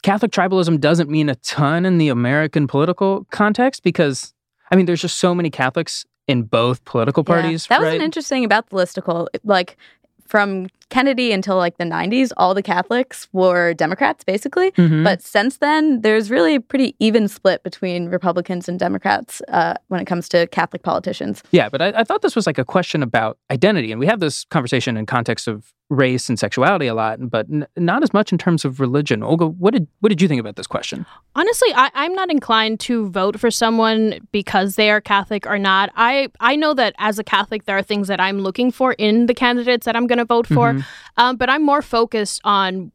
Catholic 0.04 0.32
tribalism 0.32 0.78
doesn't 0.80 1.08
mean 1.08 1.30
a 1.30 1.34
ton 1.36 1.86
in 1.86 1.96
the 1.96 2.10
American 2.10 2.66
political 2.66 3.26
context 3.30 3.82
because 3.82 4.34
I 4.70 4.76
mean 4.76 4.84
there's 4.84 5.00
just 5.00 5.18
so 5.18 5.34
many 5.34 5.48
Catholics 5.48 6.04
in 6.28 6.42
both 6.42 6.84
political 6.84 7.24
parties. 7.24 7.66
Yeah, 7.70 7.78
that 7.78 7.80
was 7.80 7.88
right? 7.88 7.96
an 7.96 8.02
interesting 8.02 8.44
about 8.44 8.68
the 8.68 8.76
listicle. 8.76 9.28
Like 9.44 9.78
from 10.26 10.68
Kennedy 10.90 11.32
until 11.32 11.56
like 11.56 11.76
the 11.78 11.84
90s, 11.84 12.32
all 12.36 12.54
the 12.54 12.62
Catholics 12.62 13.28
were 13.32 13.74
Democrats, 13.74 14.24
basically. 14.24 14.70
Mhm. 14.72 15.04
But 15.04 15.22
since 15.22 15.58
then, 15.58 16.00
there's 16.02 16.30
really 16.30 16.56
a 16.56 16.60
pretty 16.60 16.94
even 16.98 17.28
split 17.28 17.62
between 17.62 18.08
Republicans 18.08 18.68
and 18.68 18.78
Democrats 18.78 19.40
uh, 19.48 19.74
when 19.88 20.00
it 20.00 20.06
comes 20.06 20.28
to 20.30 20.46
Catholic 20.48 20.82
politicians. 20.82 21.42
Yeah, 21.50 21.68
but 21.68 21.80
I, 21.82 21.88
I 21.96 22.04
thought 22.04 22.22
this 22.22 22.36
was 22.36 22.46
like 22.46 22.58
a 22.58 22.64
question 22.64 23.02
about 23.02 23.38
identity, 23.50 23.90
and 23.92 23.98
we 24.00 24.06
have 24.06 24.20
this 24.20 24.44
conversation 24.50 24.96
in 24.96 25.06
context 25.06 25.48
of 25.48 25.72
race 25.90 26.30
and 26.30 26.38
sexuality 26.38 26.86
a 26.86 26.94
lot, 26.94 27.18
but 27.30 27.46
n- 27.52 27.66
not 27.76 28.02
as 28.02 28.12
much 28.14 28.32
in 28.32 28.38
terms 28.38 28.64
of 28.64 28.80
religion. 28.80 29.22
Olga, 29.22 29.46
what 29.46 29.72
did 29.74 29.86
what 30.00 30.08
did 30.08 30.20
you 30.22 30.28
think 30.28 30.40
about 30.40 30.56
this 30.56 30.66
question? 30.66 31.04
Honestly, 31.36 31.68
I, 31.74 31.90
I'm 31.94 32.14
not 32.14 32.30
inclined 32.30 32.80
to 32.80 33.10
vote 33.10 33.38
for 33.38 33.50
someone 33.50 34.18
because 34.32 34.76
they 34.76 34.90
are 34.90 35.00
Catholic 35.00 35.46
or 35.46 35.58
not. 35.58 35.90
I, 35.94 36.28
I 36.40 36.56
know 36.56 36.72
that 36.74 36.94
as 36.98 37.18
a 37.18 37.24
Catholic, 37.24 37.66
there 37.66 37.76
are 37.76 37.82
things 37.82 38.08
that 38.08 38.18
I'm 38.18 38.38
looking 38.40 38.70
for 38.70 38.94
in 38.94 39.26
the 39.26 39.34
candidates 39.34 39.84
that 39.84 39.94
I'm 39.94 40.06
going 40.06 40.18
to 40.18 40.24
vote 40.24 40.46
for, 40.46 40.73
Mhm. 40.78 40.84
um, 41.16 41.36
but 41.36 41.48
I'm 41.50 41.64
more 41.64 41.82
focused 41.82 42.40
on 42.44 42.92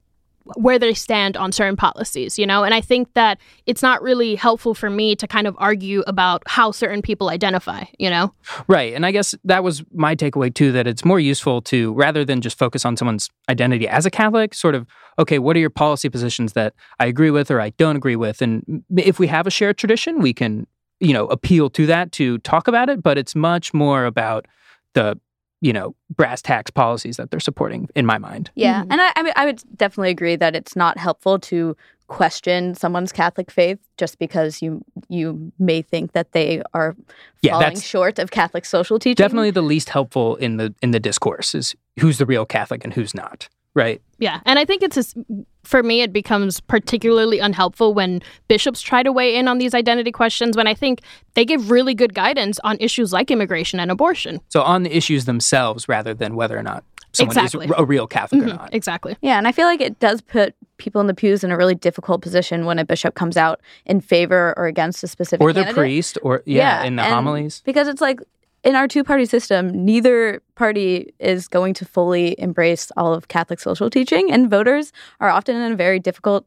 where 0.55 0.79
they 0.79 0.93
stand 0.95 1.37
on 1.37 1.51
certain 1.51 1.75
policies, 1.75 2.39
you 2.39 2.47
know? 2.47 2.63
And 2.63 2.73
I 2.73 2.81
think 2.81 3.13
that 3.13 3.39
it's 3.67 3.83
not 3.83 4.01
really 4.01 4.33
helpful 4.35 4.73
for 4.73 4.89
me 4.89 5.15
to 5.15 5.27
kind 5.27 5.45
of 5.45 5.55
argue 5.59 6.01
about 6.07 6.41
how 6.47 6.71
certain 6.71 7.03
people 7.03 7.29
identify, 7.29 7.83
you 7.99 8.09
know? 8.09 8.33
Right, 8.67 8.93
and 8.93 9.05
I 9.05 9.11
guess 9.11 9.35
that 9.43 9.63
was 9.63 9.83
my 9.93 10.15
takeaway 10.15 10.51
too. 10.51 10.71
That 10.71 10.87
it's 10.87 11.05
more 11.05 11.19
useful 11.19 11.61
to 11.63 11.93
rather 11.93 12.25
than 12.25 12.41
just 12.41 12.57
focus 12.57 12.83
on 12.83 12.97
someone's 12.97 13.29
identity 13.47 13.87
as 13.87 14.07
a 14.07 14.09
Catholic, 14.09 14.55
sort 14.55 14.73
of 14.73 14.87
okay, 15.19 15.37
what 15.37 15.55
are 15.55 15.59
your 15.59 15.69
policy 15.69 16.09
positions 16.09 16.53
that 16.53 16.73
I 16.99 17.05
agree 17.05 17.29
with 17.29 17.51
or 17.51 17.61
I 17.61 17.71
don't 17.71 17.95
agree 17.97 18.15
with, 18.15 18.41
and 18.41 18.83
if 18.97 19.19
we 19.19 19.27
have 19.27 19.45
a 19.45 19.51
shared 19.51 19.77
tradition, 19.77 20.19
we 20.19 20.33
can 20.33 20.65
you 20.99 21.13
know 21.13 21.27
appeal 21.27 21.69
to 21.71 21.85
that 21.85 22.11
to 22.13 22.39
talk 22.39 22.67
about 22.67 22.89
it. 22.89 23.03
But 23.03 23.17
it's 23.19 23.35
much 23.35 23.71
more 23.73 24.05
about 24.05 24.47
the 24.95 25.19
you 25.61 25.73
know 25.73 25.95
brass 26.15 26.41
tacks 26.41 26.71
policies 26.71 27.17
that 27.17 27.31
they're 27.31 27.39
supporting 27.39 27.89
in 27.95 28.05
my 28.05 28.17
mind. 28.17 28.49
Yeah, 28.55 28.83
Mhm. 28.83 28.87
and 28.91 29.01
I, 29.01 29.11
I, 29.15 29.23
mean, 29.23 29.33
I 29.35 29.45
would 29.45 29.61
definitely 29.77 30.09
agree 30.11 30.35
that 30.37 30.55
it's 30.55 30.75
not 30.75 30.97
helpful 30.97 31.39
to 31.39 31.75
question 32.07 32.73
someone's 32.73 33.11
Catholic 33.11 33.51
faith 33.51 33.77
just 33.97 34.17
because 34.19 34.61
you 34.63 34.83
you 35.09 35.51
may 35.59 35.81
think 35.81 36.13
that 36.13 36.31
they 36.31 36.61
are 36.73 36.95
Yeah, 37.41 37.51
falling 37.51 37.63
that's- 37.65 37.83
short 37.83 38.17
of 38.19 38.31
Catholic 38.31 38.65
social 38.65 38.97
teaching. 38.99 39.15
Definitely 39.23 39.51
the 39.51 39.61
least 39.61 39.89
helpful 39.89 40.35
in 40.37 40.57
the 40.57 40.73
in 40.81 40.91
the 40.91 40.99
discourse 40.99 41.53
is 41.53 41.75
who's 41.99 42.17
the 42.17 42.25
real 42.25 42.45
Catholic 42.45 42.83
and 42.83 42.93
who's 42.93 43.13
not. 43.13 43.47
Right. 43.75 44.01
Yeah, 44.17 44.41
and 44.45 44.59
I 44.59 44.65
think 44.65 44.83
it's 44.83 44.95
just, 44.95 45.15
for 45.63 45.81
me, 45.83 46.01
it 46.01 46.11
becomes 46.11 46.59
particularly 46.59 47.39
unhelpful 47.39 47.93
when 47.93 48.21
bishops 48.47 48.81
try 48.81 49.03
to 49.03 49.11
weigh 49.11 49.35
in 49.35 49.47
on 49.47 49.59
these 49.59 49.73
identity 49.73 50.11
questions. 50.11 50.57
When 50.57 50.67
I 50.67 50.73
think 50.73 51.01
they 51.35 51.45
give 51.45 51.71
really 51.71 51.93
good 51.93 52.13
guidance 52.13 52.59
on 52.63 52.77
issues 52.79 53.13
like 53.13 53.31
immigration 53.31 53.79
and 53.79 53.89
abortion. 53.91 54.41
So 54.49 54.61
on 54.63 54.83
the 54.83 54.95
issues 54.95 55.25
themselves, 55.25 55.87
rather 55.87 56.13
than 56.13 56.35
whether 56.35 56.57
or 56.57 56.63
not 56.63 56.83
someone 57.13 57.37
Exactly. 57.37 57.65
is 57.67 57.71
a 57.77 57.85
real 57.85 58.07
Catholic 58.07 58.41
or 58.43 58.45
Mhm, 58.45 58.57
not. 58.57 58.69
exactly. 58.73 59.15
Yeah, 59.21 59.37
and 59.37 59.47
I 59.47 59.51
feel 59.51 59.65
like 59.67 59.81
it 59.81 59.99
does 59.99 60.21
put 60.21 60.53
people 60.77 60.99
in 61.01 61.07
the 61.07 61.13
pews 61.13 61.43
in 61.43 61.51
a 61.51 61.57
really 61.57 61.75
difficult 61.75 62.21
position 62.21 62.65
when 62.65 62.77
a 62.79 62.85
bishop 62.85 63.15
comes 63.15 63.37
out 63.37 63.61
in 63.85 64.01
favor 64.01 64.53
or 64.57 64.65
against 64.67 65.03
a 65.03 65.07
specific 65.07 65.41
Or 65.41 65.53
the 65.53 65.61
candidate. 65.61 65.75
priest, 65.75 66.17
or 66.21 66.43
yeah, 66.45 66.81
Yeah, 66.81 66.87
in 66.87 66.95
the 66.97 67.03
and- 67.03 67.13
homilies. 67.13 67.61
because 67.65 67.87
it's 67.87 68.01
like 68.01 68.19
in 68.63 68.75
our 68.75 68.87
two-party 68.87 69.25
system, 69.25 69.85
neither 69.85 70.41
party 70.55 71.13
is 71.19 71.47
going 71.47 71.73
to 71.75 71.85
fully 71.85 72.35
embrace 72.39 72.91
all 72.97 73.13
of 73.13 73.27
Catholic 73.27 73.59
social 73.59 73.89
teaching, 73.89 74.31
and 74.31 74.49
voters 74.49 74.91
are 75.19 75.29
often 75.29 75.55
in 75.55 75.71
a 75.71 75.75
very 75.75 75.99
difficult 75.99 76.45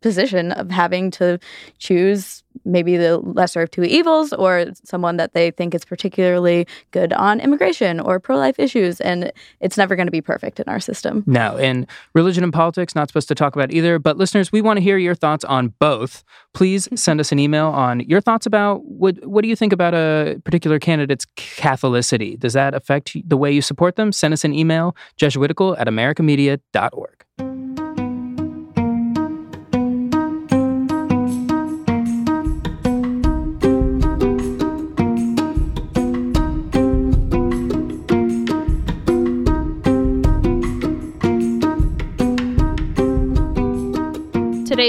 position 0.00 0.52
of 0.52 0.70
having 0.70 1.10
to 1.12 1.38
choose 1.78 2.42
maybe 2.64 2.96
the 2.96 3.18
lesser 3.18 3.62
of 3.62 3.70
two 3.70 3.84
evils 3.84 4.32
or 4.32 4.66
someone 4.84 5.16
that 5.16 5.34
they 5.34 5.50
think 5.50 5.74
is 5.74 5.84
particularly 5.84 6.66
good 6.90 7.12
on 7.12 7.40
immigration 7.40 8.00
or 8.00 8.18
pro-life 8.18 8.58
issues, 8.58 9.00
and 9.00 9.32
it's 9.60 9.76
never 9.76 9.96
going 9.96 10.06
to 10.06 10.12
be 10.12 10.20
perfect 10.20 10.60
in 10.60 10.68
our 10.68 10.80
system. 10.80 11.22
No, 11.26 11.56
and 11.56 11.86
religion 12.14 12.44
and 12.44 12.52
politics, 12.52 12.94
not 12.94 13.08
supposed 13.08 13.28
to 13.28 13.34
talk 13.34 13.54
about 13.54 13.72
either. 13.72 13.98
But 13.98 14.16
listeners, 14.16 14.52
we 14.52 14.60
want 14.60 14.78
to 14.78 14.82
hear 14.82 14.98
your 14.98 15.14
thoughts 15.14 15.44
on 15.44 15.68
both. 15.78 16.24
Please 16.52 16.86
mm-hmm. 16.86 16.96
send 16.96 17.20
us 17.20 17.32
an 17.32 17.38
email 17.38 17.68
on 17.68 18.00
your 18.00 18.20
thoughts 18.20 18.46
about 18.46 18.84
what 18.84 19.24
what 19.26 19.42
do 19.42 19.48
you 19.48 19.56
think 19.56 19.72
about 19.72 19.94
a 19.94 20.40
particular 20.44 20.78
candidate's 20.78 21.26
Catholicity? 21.36 22.38
Does 22.38 22.52
that 22.54 22.74
affect 22.74 23.16
the 23.28 23.36
way 23.36 23.52
you 23.52 23.62
support 23.62 23.96
them? 23.96 24.12
Send 24.12 24.34
us 24.34 24.44
an 24.44 24.54
email, 24.54 24.96
Jesuitical 25.16 25.76
at 25.76 25.86
americamedia.org. 25.86 27.19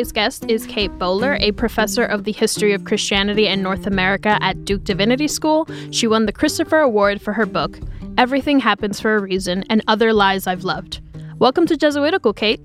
Today's 0.02 0.12
guest 0.14 0.46
is 0.48 0.66
Kate 0.66 0.98
Bowler, 0.98 1.38
a 1.42 1.52
professor 1.52 2.04
of 2.04 2.24
the 2.24 2.32
history 2.32 2.74
of 2.74 2.86
Christianity 2.86 3.46
in 3.46 3.62
North 3.62 3.86
America 3.86 4.40
at 4.42 4.66
Duke 4.66 4.84
Divinity 4.84 5.28
School. 5.28 5.68
She 5.92 6.08
won 6.08 6.26
the 6.26 6.32
Christopher 6.32 6.80
Award 6.80 7.22
for 7.22 7.34
her 7.34 7.46
book, 7.46 7.78
Everything 8.18 8.60
Happens 8.60 9.00
for 9.00 9.16
a 9.16 9.22
Reason 9.22 9.64
and 9.70 9.84
Other 9.88 10.12
Lies 10.12 10.48
I've 10.48 10.64
Loved. 10.64 11.02
Welcome 11.38 11.68
to 11.68 11.78
Jesuitical, 11.78 12.34
Kate. 12.34 12.60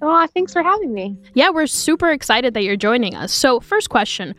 Oh, 0.00 0.26
thanks 0.32 0.54
for 0.54 0.62
having 0.62 0.94
me. 0.94 1.14
Yeah, 1.34 1.50
we're 1.50 1.66
super 1.66 2.10
excited 2.10 2.54
that 2.54 2.62
you're 2.62 2.76
joining 2.76 3.14
us. 3.14 3.34
So, 3.34 3.60
first 3.60 3.90
question 3.90 4.34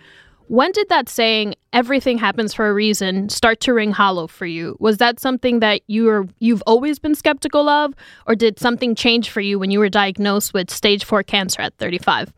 When 0.47 0.71
did 0.71 0.89
that 0.89 1.09
saying, 1.09 1.55
everything 1.71 2.17
happens 2.17 2.53
for 2.53 2.67
a 2.67 2.73
reason, 2.73 3.29
start 3.29 3.59
to 3.61 3.73
ring 3.73 3.91
hollow 3.91 4.27
for 4.27 4.45
you? 4.45 4.75
Was 4.79 4.97
that 4.97 5.19
something 5.19 5.59
that 5.61 5.81
you 5.87 6.03
were, 6.05 6.27
you've 6.39 6.61
always 6.67 6.99
been 6.99 7.15
skeptical 7.15 7.69
of, 7.69 7.93
or 8.27 8.35
did 8.35 8.59
something 8.59 8.93
change 8.93 9.29
for 9.29 9.41
you 9.41 9.57
when 9.57 9.71
you 9.71 9.79
were 9.79 9.89
diagnosed 9.89 10.53
with 10.53 10.69
stage 10.69 11.05
four 11.05 11.23
cancer 11.23 11.61
at 11.61 11.73
35? 11.77 12.33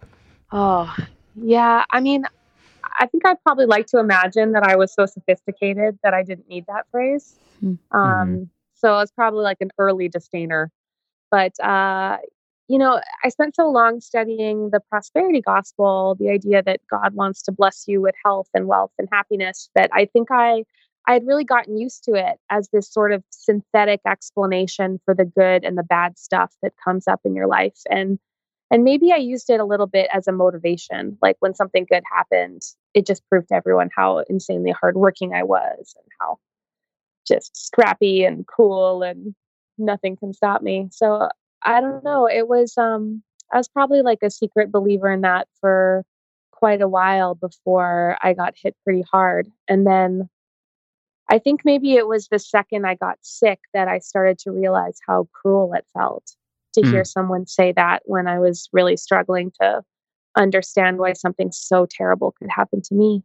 Oh, 0.51 0.95
yeah. 1.35 1.83
I 1.89 1.99
mean, 1.99 2.25
I 2.99 3.07
think 3.07 3.25
I'd 3.25 3.41
probably 3.43 3.65
like 3.65 3.87
to 3.87 3.99
imagine 3.99 4.53
that 4.53 4.63
I 4.63 4.75
was 4.75 4.93
so 4.93 5.05
sophisticated 5.05 5.99
that 6.03 6.13
I 6.13 6.23
didn't 6.23 6.47
need 6.47 6.65
that 6.67 6.85
phrase. 6.91 7.39
Hmm. 7.59 7.73
Um, 7.91 8.49
So 8.75 8.99
it's 8.99 9.11
probably 9.11 9.43
like 9.43 9.57
an 9.61 9.71
early 9.77 10.09
disdainer. 10.09 10.67
But, 11.31 11.59
uh, 11.59 12.17
you 12.67 12.79
know, 12.79 12.99
I 13.23 13.29
spent 13.29 13.55
so 13.55 13.69
long 13.69 14.01
studying 14.01 14.71
the 14.71 14.79
prosperity 14.89 15.41
gospel, 15.41 16.15
the 16.19 16.29
idea 16.29 16.63
that 16.63 16.81
God 16.89 17.13
wants 17.13 17.43
to 17.43 17.51
bless 17.51 17.85
you 17.87 18.01
with 18.01 18.15
health 18.23 18.49
and 18.53 18.67
wealth 18.67 18.91
and 18.97 19.07
happiness, 19.11 19.69
that 19.75 19.89
I 19.93 20.05
think 20.05 20.29
I 20.31 20.63
I 21.07 21.13
had 21.13 21.27
really 21.27 21.43
gotten 21.43 21.77
used 21.77 22.03
to 22.05 22.15
it 22.15 22.39
as 22.49 22.69
this 22.69 22.91
sort 22.91 23.11
of 23.11 23.23
synthetic 23.29 24.01
explanation 24.07 24.99
for 25.05 25.13
the 25.13 25.25
good 25.25 25.63
and 25.63 25.77
the 25.77 25.83
bad 25.83 26.17
stuff 26.17 26.53
that 26.63 26.73
comes 26.83 27.07
up 27.07 27.21
in 27.23 27.35
your 27.35 27.47
life. 27.47 27.79
And 27.89 28.17
and 28.71 28.83
maybe 28.83 29.11
I 29.11 29.17
used 29.17 29.49
it 29.51 29.59
a 29.59 29.65
little 29.65 29.85
bit 29.85 30.09
as 30.11 30.27
a 30.27 30.31
motivation. 30.31 31.17
Like 31.21 31.37
when 31.39 31.53
something 31.53 31.85
good 31.87 32.03
happened, 32.11 32.63
it 32.95 33.05
just 33.05 33.27
proved 33.29 33.49
to 33.49 33.55
everyone 33.55 33.89
how 33.95 34.19
insanely 34.27 34.71
hardworking 34.71 35.33
I 35.33 35.43
was 35.43 35.95
and 35.95 36.07
how 36.19 36.39
just 37.27 37.55
scrappy 37.55 38.23
and 38.23 38.45
cool 38.47 39.03
and 39.03 39.35
nothing 39.77 40.17
can 40.17 40.33
stop 40.33 40.63
me. 40.63 40.87
So 40.91 41.29
I 41.65 41.81
don't 41.81 42.03
know. 42.03 42.27
It 42.27 42.47
was 42.47 42.77
um 42.77 43.23
I 43.51 43.57
was 43.57 43.67
probably 43.67 44.01
like 44.01 44.19
a 44.23 44.31
secret 44.31 44.71
believer 44.71 45.11
in 45.11 45.21
that 45.21 45.47
for 45.61 46.05
quite 46.51 46.81
a 46.81 46.87
while 46.87 47.35
before 47.35 48.17
I 48.21 48.33
got 48.33 48.55
hit 48.57 48.75
pretty 48.83 49.03
hard. 49.11 49.51
And 49.67 49.85
then 49.85 50.29
I 51.29 51.39
think 51.39 51.61
maybe 51.65 51.95
it 51.95 52.07
was 52.07 52.27
the 52.27 52.39
second 52.39 52.85
I 52.85 52.95
got 52.95 53.17
sick 53.21 53.59
that 53.73 53.87
I 53.87 53.99
started 53.99 54.37
to 54.39 54.51
realize 54.51 54.99
how 55.07 55.27
cruel 55.33 55.73
it 55.73 55.85
felt 55.93 56.35
to 56.73 56.81
Mm. 56.81 56.91
hear 56.91 57.03
someone 57.05 57.47
say 57.47 57.71
that 57.73 58.03
when 58.05 58.27
I 58.27 58.39
was 58.39 58.69
really 58.73 58.97
struggling 58.97 59.51
to 59.61 59.83
understand 60.35 60.99
why 60.99 61.13
something 61.13 61.51
so 61.51 61.87
terrible 61.89 62.33
could 62.33 62.49
happen 62.49 62.81
to 62.83 62.93
me. 62.95 63.23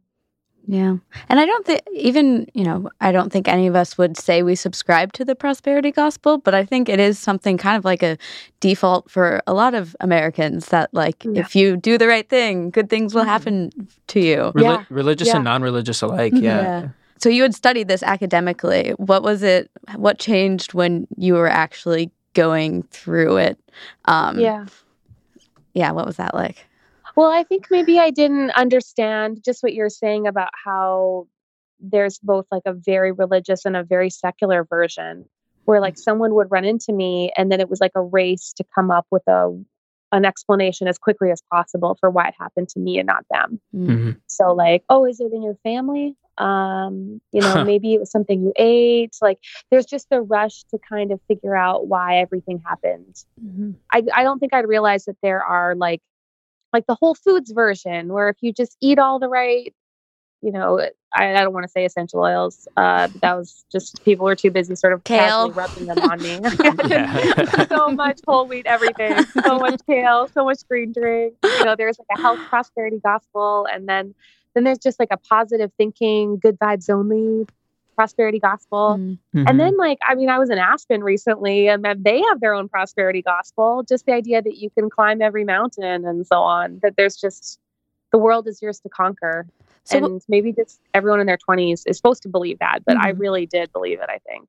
Yeah. 0.66 0.96
And 1.28 1.40
I 1.40 1.46
don't 1.46 1.66
think, 1.66 1.80
even, 1.92 2.46
you 2.54 2.62
know, 2.64 2.90
I 3.00 3.10
don't 3.12 3.32
think 3.32 3.48
any 3.48 3.66
of 3.66 3.74
us 3.74 3.98
would 3.98 4.16
say 4.16 4.42
we 4.42 4.54
subscribe 4.54 5.12
to 5.14 5.24
the 5.24 5.34
prosperity 5.34 5.90
gospel, 5.90 6.38
but 6.38 6.54
I 6.54 6.64
think 6.64 6.88
it 6.88 7.00
is 7.00 7.18
something 7.18 7.56
kind 7.58 7.76
of 7.76 7.84
like 7.84 8.02
a 8.02 8.16
default 8.60 9.10
for 9.10 9.42
a 9.46 9.54
lot 9.54 9.74
of 9.74 9.96
Americans 10.00 10.66
that, 10.66 10.90
like, 10.92 11.24
Yeah. 11.24 11.40
if 11.40 11.56
you 11.56 11.76
do 11.76 11.98
the 11.98 12.06
right 12.06 12.28
thing, 12.28 12.70
good 12.70 12.88
things 12.90 13.14
will 13.14 13.24
Mhm. 13.24 13.26
happen 13.26 13.70
to 14.08 14.20
you. 14.20 14.52
Reli- 14.54 14.62
Yeah. 14.62 14.84
Religious 14.90 15.28
Yeah. 15.28 15.36
and 15.36 15.44
non-religious 15.44 16.02
alike. 16.02 16.34
Mhm. 16.34 16.42
Yeah. 16.42 16.60
Yeah. 16.62 16.88
So 17.18 17.28
you 17.28 17.42
had 17.42 17.54
studied 17.54 17.88
this 17.88 18.02
academically. 18.02 18.90
What 18.96 19.22
was 19.22 19.42
it? 19.42 19.70
What 19.96 20.18
changed 20.18 20.72
when 20.74 21.06
you 21.16 21.34
were 21.34 21.48
actually 21.48 22.10
going 22.34 22.82
through 22.90 23.38
it? 23.38 23.58
Um, 24.04 24.38
yeah. 24.38 24.66
Yeah. 25.74 25.90
What 25.92 26.06
was 26.06 26.16
that 26.16 26.34
like? 26.34 26.66
Well, 27.16 27.30
I 27.30 27.42
think 27.44 27.68
maybe 27.70 27.98
I 27.98 28.10
didn't 28.10 28.50
understand 28.50 29.42
just 29.44 29.62
what 29.62 29.74
you're 29.74 29.90
saying 29.90 30.26
about 30.26 30.50
how 30.64 31.26
there's 31.80 32.18
both 32.18 32.46
like 32.50 32.62
a 32.66 32.72
very 32.72 33.12
religious 33.12 33.64
and 33.64 33.76
a 33.76 33.82
very 33.82 34.10
secular 34.10 34.64
version 34.64 35.26
where 35.64 35.80
like 35.80 35.96
someone 35.98 36.34
would 36.34 36.50
run 36.50 36.64
into 36.64 36.92
me 36.92 37.32
and 37.36 37.50
then 37.50 37.60
it 37.60 37.70
was 37.70 37.80
like 37.80 37.92
a 37.94 38.02
race 38.02 38.52
to 38.56 38.64
come 38.74 38.90
up 38.90 39.06
with 39.10 39.26
a 39.28 39.56
an 40.12 40.24
explanation 40.24 40.88
as 40.88 40.98
quickly 40.98 41.30
as 41.30 41.40
possible 41.52 41.96
for 42.00 42.10
why 42.10 42.26
it 42.26 42.34
happened 42.36 42.68
to 42.68 42.80
me 42.80 42.98
and 42.98 43.06
not 43.06 43.24
them. 43.30 43.60
Mhm. 43.72 44.20
So 44.26 44.52
like, 44.52 44.82
oh, 44.88 45.04
is 45.04 45.20
it 45.20 45.32
in 45.32 45.40
your 45.42 45.54
family? 45.62 46.16
Um, 46.36 47.20
you 47.32 47.40
know, 47.40 47.64
maybe 47.64 47.94
it 47.94 48.00
was 48.00 48.10
something 48.10 48.42
you 48.42 48.52
ate. 48.56 49.16
Like 49.22 49.38
there's 49.70 49.86
just 49.86 50.10
the 50.10 50.20
rush 50.20 50.64
to 50.64 50.78
kind 50.78 51.12
of 51.12 51.20
figure 51.28 51.56
out 51.56 51.86
why 51.86 52.18
everything 52.18 52.60
happened. 52.66 53.22
Mhm. 53.42 53.76
I 53.92 54.02
I 54.12 54.24
don't 54.24 54.40
think 54.40 54.52
I'd 54.52 54.66
realize 54.66 55.04
that 55.04 55.16
there 55.22 55.42
are 55.44 55.76
like 55.76 56.02
like 56.72 56.86
the 56.86 56.94
Whole 56.94 57.14
Foods 57.14 57.52
version 57.52 58.12
where 58.12 58.28
if 58.28 58.36
you 58.40 58.52
just 58.52 58.76
eat 58.80 58.98
all 58.98 59.18
the 59.18 59.28
right, 59.28 59.74
you 60.42 60.52
know, 60.52 60.80
I, 61.12 61.34
I 61.34 61.42
don't 61.42 61.52
want 61.52 61.64
to 61.64 61.70
say 61.70 61.84
essential 61.84 62.20
oils. 62.20 62.66
Uh, 62.76 63.08
that 63.20 63.36
was 63.36 63.64
just 63.70 64.02
people 64.04 64.24
were 64.24 64.36
too 64.36 64.50
busy 64.50 64.74
sort 64.74 64.92
of 64.92 65.04
Kale. 65.04 65.50
rubbing 65.50 65.86
them 65.86 65.98
on 65.98 66.22
me. 66.22 66.40
So 67.68 67.88
much 67.90 68.20
whole 68.26 68.46
wheat 68.46 68.66
everything, 68.66 69.24
so 69.44 69.58
much 69.58 69.80
kale, 69.86 70.28
so 70.28 70.44
much 70.44 70.58
green 70.68 70.92
drink. 70.92 71.34
You 71.42 71.64
know, 71.64 71.76
there's 71.76 71.98
like 71.98 72.18
a 72.18 72.20
health 72.20 72.40
prosperity 72.48 73.00
gospel, 73.02 73.66
and 73.72 73.88
then 73.88 74.14
then 74.54 74.64
there's 74.64 74.78
just 74.78 74.98
like 74.98 75.10
a 75.10 75.16
positive 75.16 75.70
thinking, 75.76 76.38
good 76.38 76.58
vibes 76.58 76.90
only 76.90 77.46
prosperity 78.00 78.38
gospel. 78.38 78.96
Mm. 78.98 79.18
Mhm. 79.36 79.44
And 79.50 79.60
then, 79.60 79.76
like, 79.76 79.98
I 80.08 80.14
mean, 80.14 80.30
I 80.30 80.38
was 80.38 80.48
in 80.48 80.56
Aspen 80.56 81.02
recently, 81.04 81.68
and 81.68 81.84
they 81.84 82.22
have 82.30 82.40
their 82.40 82.54
own 82.54 82.66
prosperity 82.66 83.20
gospel. 83.20 83.82
Just 83.86 84.06
the 84.06 84.12
idea 84.12 84.40
that 84.40 84.56
you 84.56 84.70
can 84.70 84.88
climb 84.88 85.20
every 85.20 85.44
mountain 85.44 86.06
and 86.06 86.26
so 86.26 86.36
on. 86.40 86.78
That 86.82 86.94
there's 86.96 87.16
just 87.16 87.58
the 88.10 88.16
world 88.18 88.48
is 88.48 88.62
yours 88.62 88.80
to 88.80 88.88
conquer. 88.88 89.46
So 89.84 89.98
and 89.98 90.22
maybe 90.28 90.52
just 90.52 90.80
everyone 90.94 91.20
in 91.20 91.26
their 91.26 91.36
20s 91.36 91.82
is 91.86 91.96
supposed 91.98 92.22
to 92.22 92.28
believe 92.28 92.58
that, 92.60 92.78
but 92.86 92.96
I 92.96 93.12
Mhm. 93.12 93.20
really 93.20 93.46
did 93.46 93.70
believe 93.72 94.00
it. 94.00 94.08
I 94.08 94.18
think. 94.26 94.48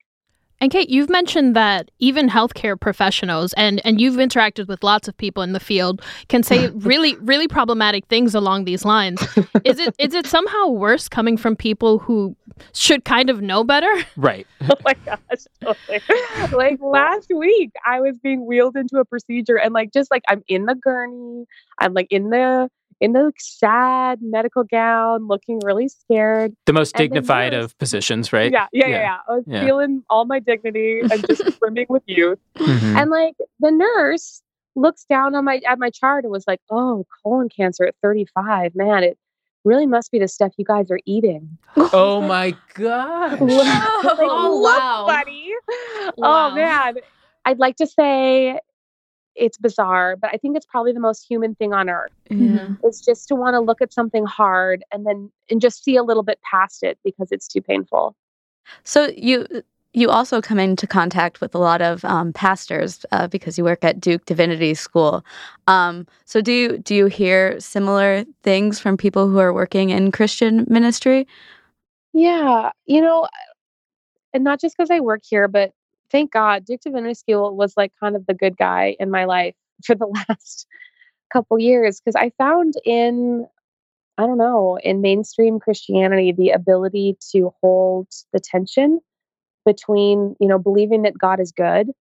And 0.61 0.71
Kate, 0.71 0.89
you've 0.89 1.09
mentioned 1.09 1.55
that 1.55 1.89
even 1.97 2.29
healthcare 2.29 2.79
professionals 2.79 3.51
and 3.53 3.81
and 3.83 3.99
you've 3.99 4.15
interacted 4.15 4.67
with 4.67 4.83
lots 4.83 5.07
of 5.07 5.17
people 5.17 5.41
in 5.41 5.53
the 5.53 5.59
field 5.59 6.01
can 6.29 6.43
say 6.43 6.69
really 6.75 7.15
really 7.15 7.47
problematic 7.47 8.05
things 8.05 8.35
along 8.35 8.65
these 8.65 8.85
lines. 8.85 9.19
Is 9.65 9.79
it 9.79 9.95
is 9.97 10.13
it 10.13 10.27
somehow 10.27 10.67
worse 10.67 11.09
coming 11.09 11.35
from 11.35 11.55
people 11.55 11.97
who 11.97 12.35
should 12.73 13.05
kind 13.05 13.31
of 13.31 13.41
know 13.41 13.63
better? 13.63 13.91
right. 14.15 14.47
Oh 14.69 14.75
my 14.85 14.93
gosh. 15.05 15.17
Totally. 15.59 15.99
like 16.53 16.79
last 16.81 17.29
week, 17.35 17.71
I 17.85 17.99
was 17.99 18.17
being 18.19 18.45
wheeled 18.45 18.77
into 18.77 18.97
a 18.99 19.05
procedure 19.05 19.57
and 19.57 19.73
like 19.73 19.91
just 19.91 20.11
like 20.11 20.21
I'm 20.29 20.43
in 20.47 20.65
the 20.65 20.75
gurney, 20.75 21.45
I'm 21.79 21.93
like 21.93 22.07
in 22.11 22.29
the 22.29 22.69
in 23.01 23.13
the 23.13 23.33
sad 23.39 24.19
medical 24.21 24.63
gown, 24.63 25.27
looking 25.27 25.59
really 25.65 25.87
scared. 25.89 26.55
The 26.67 26.73
most 26.73 26.95
And 26.95 26.99
dignified 27.09 27.51
nurse- 27.51 27.65
of 27.65 27.77
positions, 27.79 28.31
right? 28.31 28.51
Yeah, 28.51 28.67
yeah, 28.71 28.87
yeah, 28.87 28.95
Yeah. 28.95 29.01
yeah. 29.01 29.17
I 29.27 29.35
was 29.35 29.43
Yeah. 29.47 29.65
feeling 29.65 30.03
all 30.09 30.23
my 30.25 30.39
dignity 30.39 31.01
and 31.01 31.27
just 31.27 31.41
brimming 31.59 31.87
with 31.89 32.03
youth. 32.05 32.39
Mhm. 32.57 32.95
And 33.01 33.09
like 33.09 33.35
the 33.59 33.71
nurse 33.71 34.41
looks 34.75 35.03
down 35.09 35.35
on 35.35 35.43
my 35.43 35.59
at 35.67 35.79
my 35.79 35.89
chart 35.89 36.23
and 36.23 36.31
was 36.31 36.45
like, 36.47 36.61
"Oh, 36.69 37.05
colon 37.23 37.49
cancer 37.49 37.85
at 37.85 37.95
35. 38.01 38.73
Man, 38.75 39.03
it 39.03 39.17
really 39.65 39.85
must 39.87 40.11
be 40.11 40.19
the 40.19 40.27
stuff 40.29 40.53
you 40.57 40.63
guys 40.65 40.89
are 40.91 40.99
eating." 41.05 41.57
oh 41.93 42.21
my 42.35 42.55
god! 42.75 43.41
Like, 43.41 43.41
Oh, 44.19 44.61
look, 44.63 44.79
wow. 44.79 45.05
buddy. 45.07 45.51
Wow. 46.17 46.51
Oh 46.51 46.55
man. 46.55 46.95
I'd 47.45 47.57
like 47.59 47.77
to 47.77 47.87
say 47.87 48.59
it's 49.35 49.57
bizarre, 49.57 50.15
but 50.15 50.29
I 50.33 50.37
think 50.37 50.57
it's 50.57 50.65
probably 50.65 50.93
the 50.93 50.99
most 50.99 51.25
human 51.27 51.55
thing 51.55 51.73
on 51.73 51.89
earth. 51.89 52.11
Yeah. 52.29 52.69
It's 52.83 53.03
just 53.03 53.27
to 53.29 53.35
want 53.35 53.53
to 53.53 53.59
look 53.59 53.81
at 53.81 53.93
something 53.93 54.25
hard 54.25 54.83
and 54.91 55.05
then 55.05 55.31
and 55.49 55.61
just 55.61 55.83
see 55.83 55.95
a 55.95 56.03
little 56.03 56.23
bit 56.23 56.39
past 56.49 56.83
it 56.83 56.97
because 57.03 57.31
it's 57.31 57.47
too 57.47 57.61
painful. 57.61 58.15
So 58.83 59.11
you 59.15 59.47
you 59.93 60.09
also 60.09 60.41
come 60.41 60.59
into 60.59 60.87
contact 60.87 61.41
with 61.41 61.53
a 61.53 61.57
lot 61.57 61.81
of 61.81 62.05
um, 62.05 62.31
pastors 62.31 63.05
uh, 63.11 63.27
because 63.27 63.57
you 63.57 63.63
work 63.63 63.83
at 63.83 63.99
Duke 63.99 64.25
Divinity 64.25 64.73
School. 64.73 65.25
Um, 65.67 66.07
so 66.25 66.41
do 66.41 66.51
you 66.51 66.77
do 66.77 66.95
you 66.95 67.05
hear 67.07 67.59
similar 67.59 68.25
things 68.43 68.79
from 68.79 68.97
people 68.97 69.29
who 69.29 69.39
are 69.39 69.53
working 69.53 69.89
in 69.89 70.11
Christian 70.11 70.65
ministry? 70.69 71.27
Yeah, 72.13 72.71
you 72.85 73.01
know, 73.01 73.27
and 74.33 74.43
not 74.43 74.59
just 74.59 74.77
because 74.77 74.91
I 74.91 74.99
work 74.99 75.21
here, 75.23 75.47
but 75.47 75.73
thank 76.11 76.31
God, 76.31 76.65
Duke 76.65 76.81
School 77.15 77.55
was 77.55 77.75
like 77.77 77.93
kind 77.99 78.15
of 78.15 78.25
the 78.25 78.33
good 78.33 78.57
guy 78.57 78.95
in 78.99 79.09
my 79.09 79.25
life 79.25 79.55
for 79.85 79.95
the 79.95 80.07
last 80.07 80.67
couple 81.31 81.57
years 81.57 82.01
because 82.01 82.15
I 82.15 82.31
found 82.37 82.73
in, 82.85 83.47
I 84.17 84.27
don't 84.27 84.37
know, 84.37 84.77
in 84.83 85.01
mainstream 85.01 85.59
Christianity, 85.59 86.31
the 86.31 86.49
ability 86.51 87.17
to 87.31 87.53
hold 87.61 88.07
the 88.33 88.39
tension 88.39 88.99
between, 89.65 90.35
you 90.39 90.47
know, 90.47 90.59
believing 90.59 91.03
that 91.03 91.17
God 91.17 91.39
is 91.39 91.51
good, 91.51 91.91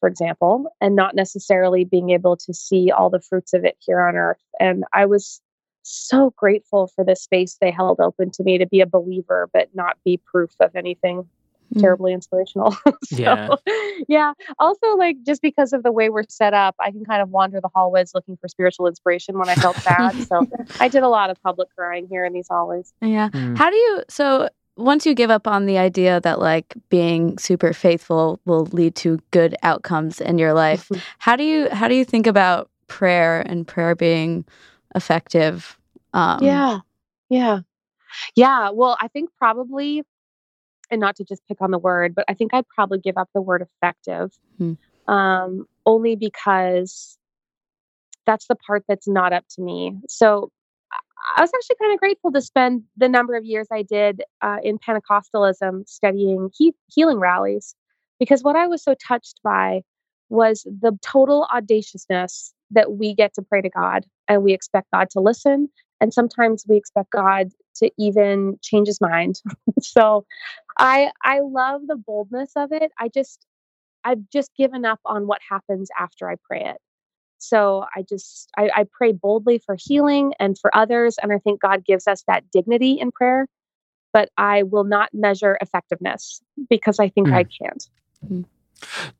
for 0.00 0.08
example, 0.08 0.66
and 0.80 0.96
not 0.96 1.14
necessarily 1.14 1.84
being 1.84 2.10
able 2.10 2.36
to 2.38 2.52
see 2.52 2.90
all 2.90 3.10
the 3.10 3.20
fruits 3.20 3.52
of 3.52 3.64
it 3.64 3.76
here 3.78 4.00
on 4.00 4.16
earth. 4.16 4.42
And 4.58 4.84
I 4.92 5.06
was 5.06 5.40
so 5.82 6.32
grateful 6.36 6.88
for 6.94 7.04
the 7.04 7.16
space 7.16 7.56
they 7.60 7.70
held 7.70 8.00
open 8.00 8.30
to 8.32 8.42
me 8.42 8.58
to 8.58 8.66
be 8.66 8.80
a 8.80 8.86
believer, 8.86 9.48
but 9.52 9.68
not 9.74 9.96
be 10.04 10.20
proof 10.24 10.52
of 10.60 10.74
anything. 10.74 11.28
Terribly 11.78 12.12
inspirational. 12.12 12.72
so, 13.04 13.16
Yeah. 13.16 13.48
yeah. 14.08 14.32
Also, 14.58 14.96
like, 14.96 15.16
just 15.24 15.42
because 15.42 15.72
of 15.72 15.82
the 15.82 15.92
way 15.92 16.08
we're 16.10 16.24
set 16.28 16.54
up, 16.54 16.74
I 16.78 16.90
can 16.90 17.04
kind 17.04 17.22
of 17.22 17.30
wander 17.30 17.60
the 17.60 17.68
hallways 17.74 18.12
looking 18.14 18.36
for 18.36 18.48
spiritual 18.48 18.86
inspiration 18.86 19.38
when 19.38 19.48
I 19.48 19.54
felt 19.54 19.76
sad. 19.76 20.14
so 20.26 20.46
I 20.80 20.88
did 20.88 21.02
a 21.02 21.08
lot 21.08 21.30
of 21.30 21.42
public 21.42 21.68
crying 21.76 22.06
here 22.08 22.24
in 22.24 22.32
these 22.32 22.48
hallways. 22.48 22.92
Yeah. 23.00 23.28
Mm. 23.30 23.56
How 23.56 23.70
do 23.70 23.76
you 23.76 24.02
so 24.08 24.48
once 24.76 25.04
you 25.04 25.14
give 25.14 25.30
up 25.30 25.46
on 25.46 25.66
the 25.66 25.76
idea 25.78 26.20
that 26.20 26.38
like 26.40 26.74
being 26.88 27.36
super 27.38 27.72
faithful 27.74 28.40
will 28.46 28.64
lead 28.72 28.94
to 28.96 29.18
good 29.30 29.54
outcomes 29.62 30.20
in 30.20 30.38
your 30.38 30.54
life, 30.54 30.90
how 31.18 31.36
do 31.36 31.44
you 31.44 31.68
how 31.70 31.88
do 31.88 31.94
you 31.94 32.04
think 32.04 32.26
about 32.26 32.70
prayer 32.88 33.40
and 33.42 33.66
prayer 33.66 33.94
being 33.94 34.44
effective? 34.94 35.78
Um, 36.14 36.42
yeah. 36.42 36.80
Yeah. 37.28 37.60
Yeah. 38.34 38.70
Well, 38.70 38.96
I 39.00 39.08
think 39.08 39.30
probably, 39.38 40.04
and 40.92 41.00
not 41.00 41.16
to 41.16 41.24
just 41.24 41.42
pick 41.48 41.60
on 41.60 41.72
the 41.72 41.78
word, 41.78 42.14
but 42.14 42.24
I 42.28 42.34
think 42.34 42.54
I'd 42.54 42.68
probably 42.68 42.98
give 42.98 43.16
up 43.16 43.28
the 43.34 43.40
word 43.40 43.62
effective 43.62 44.30
Hmm. 44.58 44.74
um, 45.08 45.66
only 45.86 46.14
because 46.14 47.18
that's 48.26 48.46
the 48.46 48.54
part 48.54 48.84
that's 48.86 49.08
not 49.08 49.32
up 49.32 49.44
to 49.56 49.62
me. 49.62 49.98
So 50.08 50.50
I- 50.92 51.38
I 51.38 51.40
was 51.40 51.50
actually 51.54 51.76
kind 51.80 51.92
of 51.94 51.98
grateful 51.98 52.30
to 52.32 52.40
spend 52.40 52.84
the 52.96 53.08
number 53.08 53.34
of 53.34 53.44
years 53.44 53.66
I 53.72 53.82
did 53.82 54.22
uh, 54.42 54.58
in 54.62 54.78
Pentecostalism 54.78 55.88
studying 55.88 56.50
he- 56.54 56.74
healing 56.88 57.18
rallies 57.18 57.74
because 58.20 58.42
what 58.44 58.54
I 58.54 58.66
was 58.68 58.84
so 58.84 58.94
touched 58.94 59.40
by 59.42 59.82
was 60.28 60.62
the 60.64 60.96
total 61.02 61.48
audaciousness 61.54 62.54
that 62.70 62.92
we 62.92 63.14
get 63.14 63.34
to 63.34 63.42
pray 63.42 63.60
to 63.62 63.70
God 63.70 64.04
and 64.28 64.42
we 64.42 64.52
expect 64.52 64.88
God 64.92 65.10
to 65.10 65.20
listen. 65.20 65.68
And 66.02 66.12
sometimes 66.12 66.64
we 66.68 66.76
expect 66.76 67.12
God 67.12 67.52
to 67.76 67.88
even 67.96 68.58
change 68.60 68.88
his 68.88 69.00
mind. 69.00 69.40
so 69.80 70.26
I 70.76 71.12
I 71.22 71.40
love 71.40 71.82
the 71.86 71.96
boldness 71.96 72.50
of 72.56 72.72
it. 72.72 72.90
I 72.98 73.08
just 73.08 73.46
I've 74.04 74.28
just 74.32 74.50
given 74.56 74.84
up 74.84 74.98
on 75.06 75.28
what 75.28 75.40
happens 75.48 75.90
after 75.96 76.28
I 76.28 76.34
pray 76.42 76.64
it. 76.64 76.78
So 77.38 77.84
I 77.94 78.02
just 78.02 78.50
I, 78.58 78.70
I 78.74 78.84
pray 78.90 79.12
boldly 79.12 79.62
for 79.64 79.76
healing 79.78 80.34
and 80.40 80.58
for 80.58 80.76
others. 80.76 81.18
And 81.22 81.32
I 81.32 81.38
think 81.38 81.62
God 81.62 81.84
gives 81.84 82.08
us 82.08 82.24
that 82.26 82.50
dignity 82.52 82.98
in 83.00 83.12
prayer. 83.12 83.46
But 84.12 84.28
I 84.36 84.64
will 84.64 84.84
not 84.84 85.08
measure 85.14 85.56
effectiveness 85.60 86.42
because 86.68 86.98
I 86.98 87.10
think 87.10 87.28
I 87.28 87.44
mm. 87.44 87.50
can't. 87.60 87.88
Mm. 88.28 88.44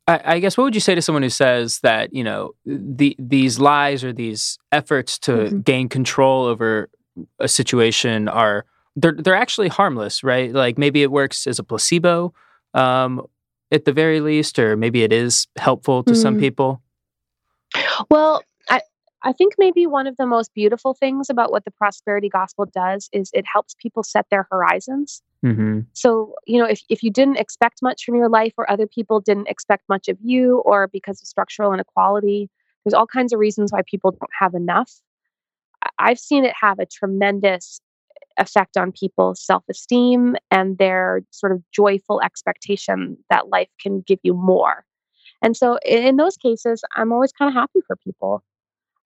I, 0.08 0.20
I 0.24 0.38
guess 0.40 0.56
what 0.56 0.64
would 0.64 0.74
you 0.74 0.80
say 0.80 0.94
to 0.94 1.02
someone 1.02 1.22
who 1.22 1.30
says 1.30 1.80
that 1.80 2.12
you 2.12 2.24
know 2.24 2.52
the 2.66 3.14
these 3.18 3.58
lies 3.58 4.02
or 4.04 4.12
these 4.12 4.58
efforts 4.72 5.18
to 5.20 5.32
Mhm. 5.32 5.64
gain 5.64 5.88
control 5.88 6.44
over 6.46 6.88
a 7.38 7.48
situation 7.48 8.28
are 8.28 8.64
they're 8.96 9.12
they're 9.12 9.34
actually 9.36 9.68
harmless, 9.68 10.22
right? 10.24 10.52
Like 10.52 10.78
maybe 10.78 11.02
it 11.02 11.10
works 11.10 11.46
as 11.46 11.58
a 11.58 11.62
placebo, 11.64 12.32
um, 12.74 13.26
at 13.70 13.84
the 13.84 13.92
very 13.92 14.20
least, 14.20 14.58
or 14.58 14.76
maybe 14.76 15.02
it 15.02 15.12
is 15.12 15.46
helpful 15.56 16.02
to 16.04 16.14
some 16.14 16.36
Mm. 16.36 16.40
people. 16.40 16.82
Well, 18.10 18.42
I, 19.22 19.32
think 19.32 19.54
maybe 19.58 19.86
one 19.86 20.06
of 20.06 20.16
the 20.16 20.26
most 20.26 20.52
beautiful 20.54 20.94
things 20.94 21.28
about 21.30 21.50
what 21.50 21.64
the 21.64 21.70
prosperity 21.70 22.28
gospel 22.28 22.66
does 22.66 23.08
is 23.12 23.30
it 23.32 23.44
helps 23.50 23.74
people 23.74 24.02
set 24.02 24.26
their 24.30 24.46
horizons. 24.50 25.22
Mm-hmm. 25.44 25.80
So, 25.92 26.34
you 26.46 26.58
know, 26.58 26.66
if, 26.66 26.82
if 26.88 27.02
you 27.02 27.10
didn't 27.10 27.38
expect 27.38 27.82
much 27.82 28.04
from 28.04 28.14
your 28.14 28.28
life 28.28 28.52
or 28.56 28.70
other 28.70 28.86
people 28.86 29.20
didn't 29.20 29.48
expect 29.48 29.88
much 29.88 30.08
of 30.08 30.18
you 30.22 30.58
or 30.64 30.88
because 30.88 31.20
of 31.20 31.26
structural 31.26 31.72
inequality, 31.72 32.48
there's 32.84 32.94
all 32.94 33.06
kinds 33.06 33.32
of 33.32 33.38
reasons 33.38 33.72
why 33.72 33.82
people 33.86 34.12
don't 34.12 34.30
have 34.38 34.54
enough. 34.54 34.92
I've 35.98 36.18
seen 36.18 36.44
it 36.44 36.54
have 36.60 36.78
a 36.78 36.86
tremendous 36.86 37.80
effect 38.38 38.76
on 38.76 38.92
people's 38.92 39.44
self 39.44 39.64
esteem 39.68 40.36
and 40.50 40.78
their 40.78 41.22
sort 41.30 41.52
of 41.52 41.62
joyful 41.72 42.20
expectation 42.22 43.16
that 43.30 43.48
life 43.48 43.68
can 43.80 44.00
give 44.00 44.18
you 44.22 44.34
more. 44.34 44.84
And 45.42 45.56
so, 45.56 45.78
in 45.84 46.16
those 46.16 46.36
cases, 46.36 46.82
I'm 46.96 47.12
always 47.12 47.32
kind 47.32 47.48
of 47.48 47.54
happy 47.54 47.80
for 47.86 47.96
people. 47.96 48.42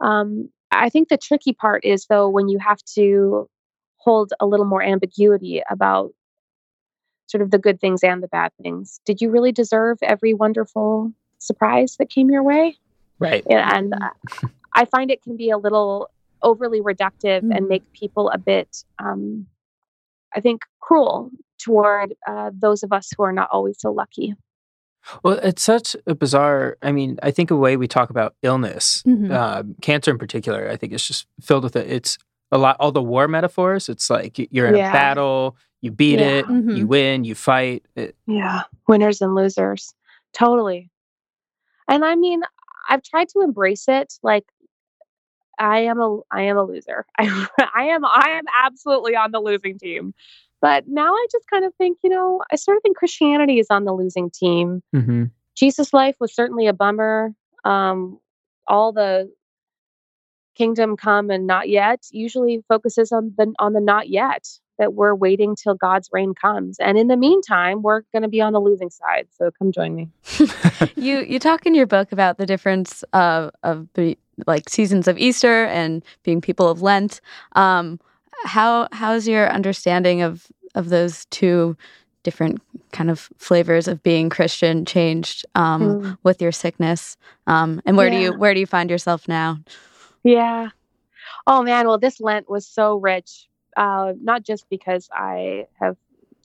Um, 0.00 0.50
I 0.70 0.88
think 0.88 1.08
the 1.08 1.18
tricky 1.18 1.52
part 1.52 1.84
is, 1.84 2.06
though, 2.06 2.28
when 2.28 2.48
you 2.48 2.58
have 2.58 2.82
to 2.94 3.48
hold 3.98 4.32
a 4.40 4.46
little 4.46 4.66
more 4.66 4.82
ambiguity 4.82 5.62
about 5.70 6.12
sort 7.26 7.42
of 7.42 7.50
the 7.50 7.58
good 7.58 7.80
things 7.80 8.04
and 8.04 8.22
the 8.22 8.28
bad 8.28 8.52
things. 8.62 9.00
Did 9.04 9.20
you 9.20 9.30
really 9.30 9.52
deserve 9.52 9.98
every 10.02 10.32
wonderful 10.32 11.12
surprise 11.38 11.96
that 11.98 12.08
came 12.08 12.30
your 12.30 12.42
way? 12.42 12.76
Right. 13.18 13.44
And 13.50 13.94
uh, 13.94 14.48
I 14.74 14.84
find 14.84 15.10
it 15.10 15.22
can 15.22 15.36
be 15.36 15.50
a 15.50 15.58
little 15.58 16.08
overly 16.42 16.80
reductive 16.80 17.40
mm-hmm. 17.40 17.52
and 17.52 17.68
make 17.68 17.90
people 17.92 18.30
a 18.30 18.38
bit, 18.38 18.84
um, 18.98 19.46
I 20.34 20.40
think, 20.40 20.62
cruel 20.80 21.30
toward 21.58 22.14
uh, 22.28 22.50
those 22.54 22.82
of 22.82 22.92
us 22.92 23.10
who 23.16 23.24
are 23.24 23.32
not 23.32 23.48
always 23.50 23.80
so 23.80 23.90
lucky. 23.90 24.34
Well, 25.22 25.38
it's 25.42 25.62
such 25.62 25.96
a 26.06 26.14
bizarre. 26.14 26.76
I 26.82 26.92
mean, 26.92 27.18
I 27.22 27.30
think 27.30 27.50
a 27.50 27.56
way 27.56 27.76
we 27.76 27.88
talk 27.88 28.10
about 28.10 28.34
illness, 28.42 29.02
mm-hmm. 29.06 29.30
uh, 29.30 29.62
cancer 29.80 30.10
in 30.10 30.18
particular, 30.18 30.68
I 30.68 30.76
think 30.76 30.92
it's 30.92 31.06
just 31.06 31.26
filled 31.40 31.64
with 31.64 31.76
it. 31.76 31.90
It's 31.90 32.18
a 32.52 32.58
lot. 32.58 32.76
All 32.80 32.92
the 32.92 33.02
war 33.02 33.28
metaphors. 33.28 33.88
It's 33.88 34.10
like 34.10 34.38
you're 34.50 34.68
in 34.68 34.76
yeah. 34.76 34.90
a 34.90 34.92
battle, 34.92 35.56
you 35.80 35.90
beat 35.90 36.18
yeah. 36.18 36.26
it, 36.26 36.46
mm-hmm. 36.46 36.70
you 36.70 36.86
win, 36.86 37.24
you 37.24 37.34
fight. 37.34 37.84
It, 37.94 38.16
yeah, 38.26 38.62
winners 38.88 39.20
and 39.20 39.34
losers, 39.34 39.94
totally. 40.32 40.90
And 41.88 42.04
I 42.04 42.16
mean, 42.16 42.42
I've 42.88 43.02
tried 43.02 43.28
to 43.30 43.40
embrace 43.40 43.88
it. 43.88 44.14
Like, 44.22 44.44
I 45.58 45.80
am 45.80 46.00
a, 46.00 46.20
I 46.30 46.42
am 46.42 46.56
a 46.56 46.64
loser. 46.64 47.06
I, 47.18 47.46
I 47.74 47.84
am, 47.84 48.04
I 48.04 48.30
am 48.30 48.44
absolutely 48.64 49.16
on 49.16 49.32
the 49.32 49.40
losing 49.40 49.78
team. 49.78 50.14
But 50.60 50.88
now 50.88 51.12
I 51.12 51.26
just 51.30 51.48
kind 51.48 51.64
of 51.64 51.74
think, 51.76 51.98
you 52.02 52.10
know, 52.10 52.42
I 52.50 52.56
sort 52.56 52.76
of 52.76 52.82
think 52.82 52.96
Christianity 52.96 53.58
is 53.58 53.66
on 53.70 53.84
the 53.84 53.92
losing 53.92 54.30
team. 54.30 54.82
Mm-hmm. 54.94 55.24
Jesus' 55.54 55.92
life 55.92 56.16
was 56.20 56.34
certainly 56.34 56.66
a 56.66 56.72
bummer. 56.72 57.32
Um, 57.64 58.18
all 58.66 58.92
the 58.92 59.30
kingdom 60.56 60.96
come 60.96 61.30
and 61.30 61.46
not 61.46 61.68
yet 61.68 62.06
usually 62.10 62.64
focuses 62.68 63.12
on 63.12 63.34
the 63.36 63.52
on 63.58 63.74
the 63.74 63.80
not 63.80 64.08
yet 64.08 64.48
that 64.78 64.94
we're 64.94 65.14
waiting 65.14 65.56
till 65.56 65.74
God's 65.74 66.10
reign 66.12 66.34
comes. 66.34 66.78
And 66.78 66.98
in 66.98 67.08
the 67.08 67.16
meantime, 67.16 67.82
we're 67.82 68.02
going 68.12 68.22
to 68.22 68.28
be 68.28 68.40
on 68.42 68.52
the 68.52 68.60
losing 68.60 68.90
side. 68.90 69.26
So 69.30 69.50
come 69.58 69.72
join 69.72 69.94
me. 69.94 70.08
you 70.96 71.20
you 71.20 71.38
talk 71.38 71.66
in 71.66 71.74
your 71.74 71.86
book 71.86 72.12
about 72.12 72.38
the 72.38 72.46
difference 72.46 73.02
of 73.12 73.50
of 73.62 73.88
the 73.94 74.18
like 74.46 74.68
seasons 74.68 75.08
of 75.08 75.18
Easter 75.18 75.64
and 75.66 76.04
being 76.22 76.40
people 76.40 76.68
of 76.68 76.82
Lent. 76.82 77.20
Um, 77.52 78.00
how 78.44 78.88
how's 78.92 79.26
your 79.26 79.50
understanding 79.50 80.22
of 80.22 80.46
of 80.74 80.88
those 80.88 81.24
two 81.26 81.76
different 82.22 82.60
kind 82.92 83.10
of 83.10 83.28
flavors 83.38 83.86
of 83.86 84.02
being 84.02 84.28
Christian 84.28 84.84
changed 84.84 85.46
um, 85.54 85.82
mm. 85.82 86.18
with 86.22 86.42
your 86.42 86.52
sickness? 86.52 87.16
Um, 87.46 87.80
and 87.86 87.96
where 87.96 88.08
yeah. 88.08 88.18
do 88.18 88.24
you 88.24 88.32
where 88.38 88.54
do 88.54 88.60
you 88.60 88.66
find 88.66 88.90
yourself 88.90 89.28
now? 89.28 89.58
Yeah. 90.22 90.70
Oh 91.46 91.62
man, 91.62 91.86
well 91.86 91.98
this 91.98 92.20
Lent 92.20 92.50
was 92.50 92.66
so 92.66 92.96
rich. 92.96 93.48
Uh, 93.76 94.14
not 94.22 94.42
just 94.42 94.66
because 94.70 95.08
I 95.12 95.66
have 95.78 95.96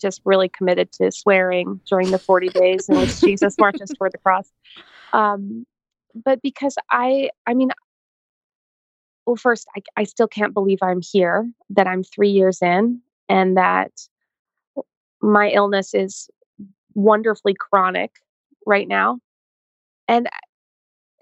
just 0.01 0.21
really 0.25 0.49
committed 0.49 0.91
to 0.93 1.11
swearing 1.11 1.79
during 1.87 2.11
the 2.11 2.17
40 2.17 2.49
days 2.49 2.89
in 2.89 2.97
which 2.97 3.21
Jesus 3.21 3.55
marches 3.57 3.91
toward 3.97 4.11
the 4.11 4.17
cross. 4.17 4.51
Um, 5.13 5.65
but 6.13 6.41
because 6.41 6.75
I, 6.89 7.29
I 7.47 7.53
mean, 7.53 7.69
well, 9.25 9.35
first, 9.35 9.67
I, 9.75 9.81
I 9.97 10.03
still 10.03 10.27
can't 10.27 10.53
believe 10.53 10.79
I'm 10.81 11.01
here, 11.01 11.49
that 11.69 11.87
I'm 11.87 12.03
three 12.03 12.29
years 12.29 12.61
in, 12.61 13.01
and 13.29 13.55
that 13.57 13.91
my 15.21 15.49
illness 15.49 15.93
is 15.93 16.29
wonderfully 16.93 17.55
chronic 17.57 18.11
right 18.65 18.87
now. 18.87 19.19
And 20.07 20.27
uh, 20.27 20.29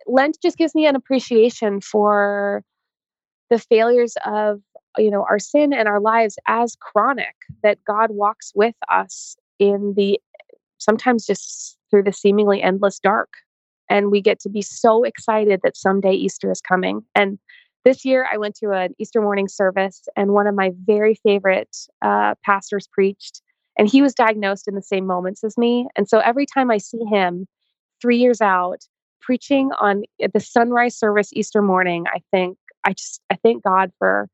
Lent 0.08 0.38
just 0.42 0.58
gives 0.58 0.74
me 0.74 0.86
an 0.86 0.96
appreciation 0.96 1.82
for 1.82 2.64
the 3.50 3.60
failures 3.60 4.16
of 4.26 4.62
you 4.98 5.12
know 5.12 5.26
our 5.30 5.40
sin 5.40 5.74
and 5.74 5.88
our 5.88 6.00
lives 6.00 6.38
as 6.48 6.76
chronic 6.80 7.36
that 7.64 7.84
God 7.86 8.12
walks 8.12 8.52
with 8.56 8.76
us 8.90 9.36
in 9.60 9.94
the 9.96 10.20
sometimes 10.78 11.26
just 11.26 11.78
through 11.90 12.04
the 12.04 12.14
seemingly 12.14 12.62
endless 12.62 13.00
dark 13.00 13.30
and 13.90 14.12
we 14.12 14.22
get 14.22 14.40
to 14.40 14.50
be 14.50 14.62
so 14.62 15.04
excited 15.04 15.62
that 15.64 15.78
someday 15.78 16.14
Easter 16.14 16.52
is 16.52 16.62
coming 16.62 17.04
and 17.16 17.38
this 17.86 18.06
year 18.06 18.28
I 18.32 18.38
went 18.38 18.56
to 18.56 18.72
an 18.72 18.94
Easter 19.00 19.22
morning 19.22 19.48
service 19.48 20.08
and 20.16 20.32
one 20.32 20.48
of 20.48 20.56
my 20.56 20.72
very 20.86 21.16
favorite 21.16 21.76
uh, 22.02 22.36
pastors 22.44 22.88
preached 22.92 23.42
and 23.78 23.88
he 23.88 24.02
was 24.02 24.14
diagnosed 24.14 24.68
in 24.68 24.76
the 24.76 24.82
same 24.82 25.06
moments 25.06 25.44
as 25.44 25.58
me 25.58 25.88
and 25.96 26.08
so 26.08 26.20
every 26.20 26.46
time 26.46 26.72
I 26.72 26.78
see 26.78 27.04
him 27.06 27.48
3 28.02 28.18
years 28.18 28.42
out 28.42 28.82
preaching 29.22 29.70
on 29.80 30.04
the 30.34 30.40
sunrise 30.40 30.98
service 30.98 31.32
Easter 31.34 31.62
morning, 31.62 32.06
I 32.08 32.22
think 32.32 32.58
I 32.84 32.94
just 32.94 33.22
I 33.30 33.36
thank 33.36 33.64
God 33.64 33.92
for 34.00 34.28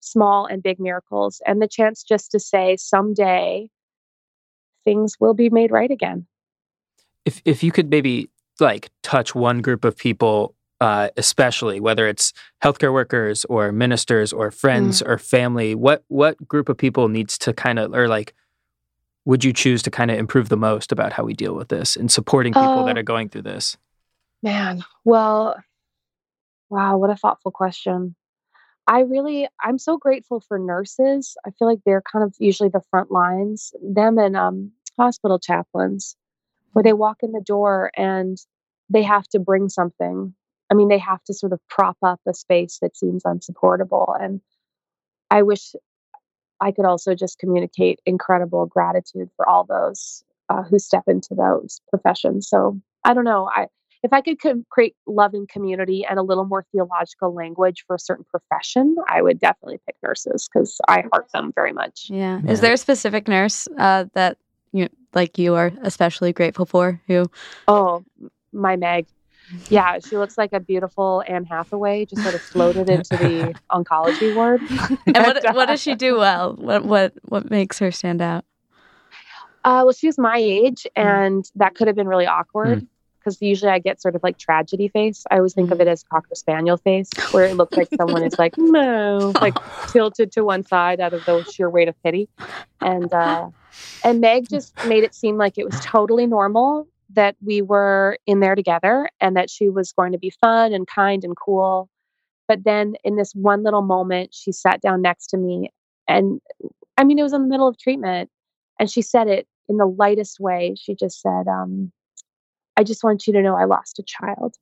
small 0.00 0.46
and 0.46 0.62
big 0.62 0.80
miracles 0.80 1.40
and 1.46 1.62
the 1.62 1.68
chance 1.68 2.02
just 2.02 2.32
to 2.32 2.40
say 2.40 2.76
someday 2.76 3.68
things 4.84 5.14
will 5.20 5.34
be 5.34 5.48
made 5.48 5.70
right 5.70 5.90
again. 5.90 6.26
If 7.24 7.40
if 7.44 7.62
you 7.62 7.70
could 7.70 7.88
maybe 7.88 8.30
like 8.58 8.90
touch 9.02 9.34
one 9.34 9.60
group 9.60 9.84
of 9.84 9.96
people 9.96 10.54
uh, 10.82 11.08
especially 11.16 11.80
whether 11.80 12.06
it's 12.08 12.32
healthcare 12.62 12.92
workers 12.92 13.44
or 13.46 13.72
ministers 13.72 14.32
or 14.32 14.50
friends 14.50 15.02
mm. 15.02 15.08
or 15.08 15.16
family 15.18 15.74
what 15.74 16.04
what 16.08 16.36
group 16.48 16.68
of 16.68 16.76
people 16.76 17.08
needs 17.08 17.38
to 17.38 17.52
kind 17.52 17.78
of 17.78 17.94
or 17.94 18.08
like 18.08 18.34
would 19.24 19.44
you 19.44 19.52
choose 19.52 19.82
to 19.82 19.90
kind 19.90 20.10
of 20.10 20.18
improve 20.18 20.48
the 20.48 20.56
most 20.56 20.90
about 20.90 21.12
how 21.12 21.22
we 21.22 21.34
deal 21.34 21.54
with 21.54 21.68
this 21.68 21.96
and 21.96 22.10
supporting 22.10 22.52
people 22.52 22.80
uh, 22.80 22.84
that 22.84 22.98
are 22.98 23.02
going 23.04 23.28
through 23.28 23.42
this 23.42 23.76
Man, 24.42 24.82
well, 25.04 25.56
wow, 26.68 26.96
what 26.96 27.10
a 27.10 27.16
thoughtful 27.16 27.52
question. 27.52 28.16
I 28.88 29.00
really, 29.00 29.48
I'm 29.60 29.78
so 29.78 29.96
grateful 29.96 30.40
for 30.40 30.58
nurses. 30.58 31.36
I 31.46 31.50
feel 31.50 31.68
like 31.68 31.78
they're 31.86 32.02
kind 32.02 32.24
of 32.24 32.34
usually 32.40 32.68
the 32.68 32.82
front 32.90 33.12
lines, 33.12 33.72
them 33.80 34.18
and 34.18 34.36
um, 34.36 34.72
hospital 34.98 35.38
chaplains, 35.38 36.16
where 36.72 36.82
they 36.82 36.92
walk 36.92 37.18
in 37.22 37.30
the 37.30 37.40
door 37.40 37.92
and 37.96 38.36
they 38.90 39.02
have 39.02 39.28
to 39.28 39.38
bring 39.38 39.68
something. 39.68 40.34
I 40.72 40.74
mean, 40.74 40.88
they 40.88 40.98
have 40.98 41.22
to 41.24 41.34
sort 41.34 41.52
of 41.52 41.60
prop 41.68 41.98
up 42.02 42.18
a 42.26 42.32
space 42.32 42.78
that 42.80 42.96
seems 42.96 43.26
unsupportable. 43.26 44.16
And 44.18 44.40
I 45.30 45.42
wish 45.42 45.74
I 46.60 46.72
could 46.72 46.86
also 46.86 47.14
just 47.14 47.38
communicate 47.38 48.00
incredible 48.06 48.64
gratitude 48.64 49.28
for 49.36 49.46
all 49.46 49.64
those 49.64 50.24
uh, 50.48 50.62
who 50.62 50.78
step 50.78 51.02
into 51.06 51.34
those 51.34 51.82
professions. 51.90 52.48
So 52.48 52.80
I 53.04 53.12
don't 53.12 53.24
know. 53.24 53.50
I 53.54 53.66
if 54.02 54.14
I 54.14 54.22
could 54.22 54.40
co- 54.40 54.64
create 54.70 54.96
loving 55.06 55.46
community 55.46 56.06
and 56.08 56.18
a 56.18 56.22
little 56.22 56.46
more 56.46 56.64
theological 56.72 57.34
language 57.34 57.84
for 57.86 57.96
a 57.96 57.98
certain 57.98 58.24
profession, 58.24 58.96
I 59.06 59.20
would 59.20 59.38
definitely 59.38 59.78
pick 59.86 59.96
nurses 60.02 60.48
because 60.48 60.80
I 60.88 61.04
heart 61.12 61.26
them 61.34 61.52
very 61.54 61.74
much. 61.74 62.06
Yeah. 62.08 62.40
yeah. 62.42 62.50
Is 62.50 62.60
there 62.60 62.72
a 62.72 62.78
specific 62.78 63.28
nurse 63.28 63.68
uh, 63.78 64.06
that 64.14 64.38
you 64.72 64.88
like 65.12 65.36
you 65.36 65.54
are 65.54 65.70
especially 65.82 66.32
grateful 66.32 66.64
for? 66.64 66.98
Who? 67.08 67.26
Oh, 67.68 68.04
my 68.54 68.76
Meg. 68.76 69.06
Yeah, 69.68 69.98
she 69.98 70.16
looks 70.16 70.38
like 70.38 70.52
a 70.52 70.60
beautiful 70.60 71.22
Anne 71.26 71.44
Hathaway, 71.44 72.06
just 72.06 72.22
sort 72.22 72.34
of 72.34 72.40
floated 72.40 72.88
into 72.88 73.16
the 73.16 73.54
oncology 73.70 74.34
ward. 74.34 74.60
and 75.06 75.16
what, 75.16 75.54
what 75.54 75.66
does 75.66 75.80
she 75.80 75.94
do 75.94 76.16
well? 76.16 76.54
What 76.54 76.84
what 76.84 77.12
what 77.22 77.50
makes 77.50 77.78
her 77.78 77.90
stand 77.90 78.22
out? 78.22 78.44
Uh, 79.64 79.82
well, 79.84 79.92
she's 79.92 80.18
my 80.18 80.38
age, 80.38 80.86
mm. 80.96 81.02
and 81.04 81.50
that 81.54 81.74
could 81.74 81.86
have 81.86 81.96
been 81.96 82.08
really 82.08 82.26
awkward. 82.26 82.80
Mm 82.80 82.88
because 83.22 83.40
usually 83.40 83.70
I 83.70 83.78
get 83.78 84.02
sort 84.02 84.14
of 84.14 84.22
like 84.22 84.38
tragedy 84.38 84.88
face. 84.88 85.24
I 85.30 85.36
always 85.36 85.54
think 85.54 85.70
of 85.70 85.80
it 85.80 85.84
mm-hmm. 85.84 85.92
as 85.92 86.02
cocker 86.02 86.34
spaniel 86.34 86.76
face, 86.76 87.08
where 87.30 87.44
it 87.44 87.54
looks 87.54 87.76
like 87.76 87.88
someone 87.96 88.24
is 88.24 88.38
like 88.38 88.54
no, 88.58 89.32
like 89.40 89.54
tilted 89.88 90.32
to 90.32 90.44
one 90.44 90.64
side 90.64 91.00
out 91.00 91.12
of 91.12 91.24
the 91.24 91.44
sheer 91.44 91.70
weight 91.70 91.88
of 91.88 92.00
pity. 92.02 92.28
And 92.80 93.12
uh, 93.12 93.50
and 94.04 94.20
Meg 94.20 94.48
just 94.48 94.74
made 94.86 95.04
it 95.04 95.14
seem 95.14 95.36
like 95.36 95.58
it 95.58 95.64
was 95.64 95.78
totally 95.80 96.26
normal 96.26 96.88
that 97.14 97.36
we 97.44 97.62
were 97.62 98.18
in 98.26 98.40
there 98.40 98.54
together 98.54 99.08
and 99.20 99.36
that 99.36 99.50
she 99.50 99.68
was 99.68 99.92
going 99.92 100.12
to 100.12 100.18
be 100.18 100.30
fun 100.30 100.72
and 100.72 100.86
kind 100.86 101.24
and 101.24 101.36
cool. 101.36 101.88
But 102.48 102.64
then 102.64 102.94
in 103.04 103.16
this 103.16 103.32
one 103.34 103.62
little 103.62 103.82
moment, 103.82 104.34
she 104.34 104.52
sat 104.52 104.80
down 104.80 105.02
next 105.02 105.28
to 105.28 105.36
me, 105.36 105.70
and 106.08 106.40
I 106.98 107.04
mean, 107.04 107.18
it 107.18 107.22
was 107.22 107.32
in 107.32 107.42
the 107.42 107.48
middle 107.48 107.68
of 107.68 107.78
treatment, 107.78 108.30
and 108.78 108.90
she 108.90 109.02
said 109.02 109.28
it 109.28 109.46
in 109.68 109.76
the 109.76 109.86
lightest 109.86 110.40
way. 110.40 110.74
She 110.78 110.94
just 110.94 111.20
said, 111.20 111.46
um, 111.48 111.92
I 112.76 112.84
just 112.84 113.04
want 113.04 113.26
you 113.26 113.32
to 113.32 113.42
know 113.42 113.56
I 113.56 113.64
lost 113.64 113.98
a 113.98 114.02
child. 114.02 114.56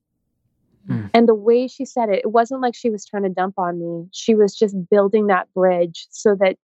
Mm. 0.88 1.10
And 1.14 1.28
the 1.28 1.34
way 1.34 1.68
she 1.68 1.84
said 1.84 2.08
it, 2.08 2.20
it 2.24 2.32
wasn't 2.32 2.60
like 2.60 2.74
she 2.74 2.90
was 2.90 3.04
trying 3.04 3.24
to 3.24 3.28
dump 3.28 3.58
on 3.58 3.78
me. 3.80 4.08
She 4.12 4.34
was 4.34 4.56
just 4.56 4.76
building 4.90 5.26
that 5.26 5.52
bridge 5.54 6.06
so 6.10 6.34
that 6.40 6.56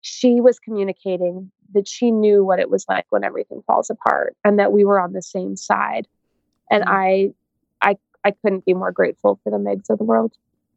she 0.00 0.40
was 0.40 0.58
communicating 0.58 1.50
that 1.74 1.86
she 1.86 2.10
knew 2.10 2.44
what 2.44 2.58
it 2.58 2.70
was 2.70 2.86
like 2.88 3.06
when 3.10 3.24
everything 3.24 3.62
falls 3.66 3.90
apart 3.90 4.36
and 4.44 4.58
that 4.58 4.72
we 4.72 4.84
were 4.84 4.98
on 4.98 5.12
the 5.12 5.22
same 5.22 5.56
side. 5.56 6.06
And. 6.70 6.84
I 6.86 7.34
I 7.84 7.96
I 8.24 8.30
couldn't 8.30 8.64
be 8.64 8.74
more 8.74 8.90
grateful 8.90 9.38
for 9.44 9.50
the 9.50 9.58
Megs 9.58 9.90
of 9.90 9.98
the 9.98 10.04
world. 10.04 10.32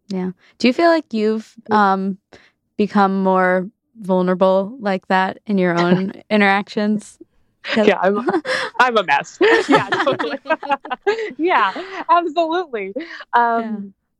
Yeah. 0.09 0.31
Do 0.59 0.67
you 0.67 0.73
feel 0.73 0.89
like 0.89 1.13
you've 1.13 1.55
um 1.71 2.17
become 2.77 3.23
more 3.23 3.69
vulnerable 3.99 4.77
like 4.79 5.07
that 5.07 5.39
in 5.45 5.57
your 5.57 5.77
own 5.79 6.13
interactions? 6.29 7.19
yeah, 7.75 7.99
I'm, 8.01 8.25
I'm 8.79 8.97
a 8.97 9.03
mess. 9.03 9.37
yeah, 9.67 9.89
totally. 9.89 10.39
yeah, 11.37 11.73
absolutely. 12.09 12.93
Um, 13.33 13.61
yeah. 13.61 13.79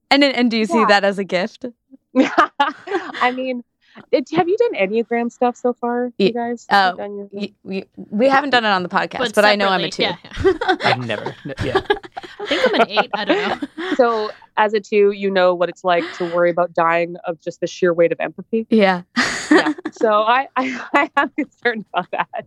And 0.10 0.24
and 0.24 0.52
do 0.52 0.58
you 0.58 0.66
see 0.66 0.80
yeah. 0.80 0.86
that 0.86 1.04
as 1.04 1.20
a 1.20 1.24
gift? 1.24 1.66
Yeah. 2.13 2.32
I 2.60 3.32
mean, 3.32 3.63
It- 4.12 4.30
have 4.36 4.48
you 4.48 4.58
done 4.58 4.74
Enneagram 4.76 5.32
stuff 5.32 5.56
so 5.56 5.74
far, 5.74 6.12
you 6.18 6.32
guys? 6.34 6.66
uh, 6.70 6.90
You've 6.92 6.98
done 6.98 7.30
your- 7.32 7.50
we, 7.64 7.86
we 7.96 8.28
haven't 8.28 8.52
done 8.52 8.66
it 8.66 8.70
on 8.70 8.84
the 8.84 8.90
podcast, 8.90 9.34
but, 9.36 9.46
I 9.46 9.56
know 9.56 9.70
I'm 9.70 9.82
a 9.84 9.90
two. 9.90 10.04
Yeah, 10.04 10.16
yeah. 10.24 10.54
I've 10.84 11.06
never. 11.06 11.36
Yeah. 11.64 11.80
I 12.40 12.46
think 12.46 12.68
I'm 12.68 12.82
an 12.82 12.90
eight. 12.90 13.10
I 13.14 13.26
don't 13.26 13.62
know. 13.78 13.94
so, 13.96 14.32
as 14.58 14.74
a 14.74 14.80
two, 14.80 15.12
you 15.12 15.30
know 15.30 15.54
what 15.54 15.70
it's 15.70 15.84
like 15.84 16.04
to 16.18 16.26
worry 16.34 16.50
about 16.50 16.74
dying 16.74 17.16
of 17.26 17.40
just 17.40 17.60
the 17.62 17.68
sheer 17.68 17.94
weight 17.94 18.12
of 18.12 18.20
empathy. 18.20 18.66
yeah. 18.70 19.04
yeah. 19.52 19.74
So 19.92 20.12
I, 20.12 20.48
I 20.56 20.82
I 20.94 21.10
am 21.18 21.30
concerned 21.30 21.86
about 21.94 22.08
that. 22.12 22.46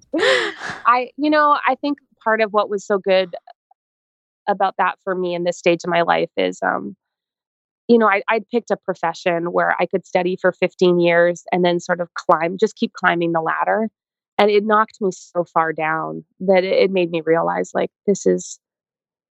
I 0.86 1.10
you 1.16 1.30
know 1.30 1.58
I 1.66 1.74
think 1.76 1.98
part 2.22 2.40
of 2.40 2.52
what 2.52 2.68
was 2.68 2.84
so 2.84 2.98
good 2.98 3.34
about 4.48 4.74
that 4.78 4.98
for 5.04 5.14
me 5.14 5.34
in 5.34 5.44
this 5.44 5.56
stage 5.58 5.80
of 5.84 5.90
my 5.90 6.02
life 6.02 6.30
is 6.36 6.58
um 6.62 6.96
you 7.90 7.98
know 7.98 8.08
I 8.08 8.22
I 8.28 8.40
picked 8.52 8.70
a 8.70 8.76
profession 8.76 9.46
where 9.46 9.74
I 9.80 9.86
could 9.86 10.06
study 10.06 10.38
for 10.40 10.52
15 10.52 11.00
years 11.00 11.42
and 11.50 11.64
then 11.64 11.80
sort 11.80 12.00
of 12.00 12.08
climb 12.14 12.56
just 12.56 12.76
keep 12.76 12.92
climbing 12.92 13.32
the 13.32 13.40
ladder. 13.40 13.88
And 14.38 14.50
it 14.50 14.64
knocked 14.64 15.02
me 15.02 15.10
so 15.12 15.44
far 15.44 15.74
down 15.74 16.24
that 16.40 16.64
it, 16.64 16.72
it 16.84 16.90
made 16.90 17.10
me 17.10 17.20
realize 17.20 17.72
like 17.74 17.90
this 18.06 18.26
is 18.26 18.60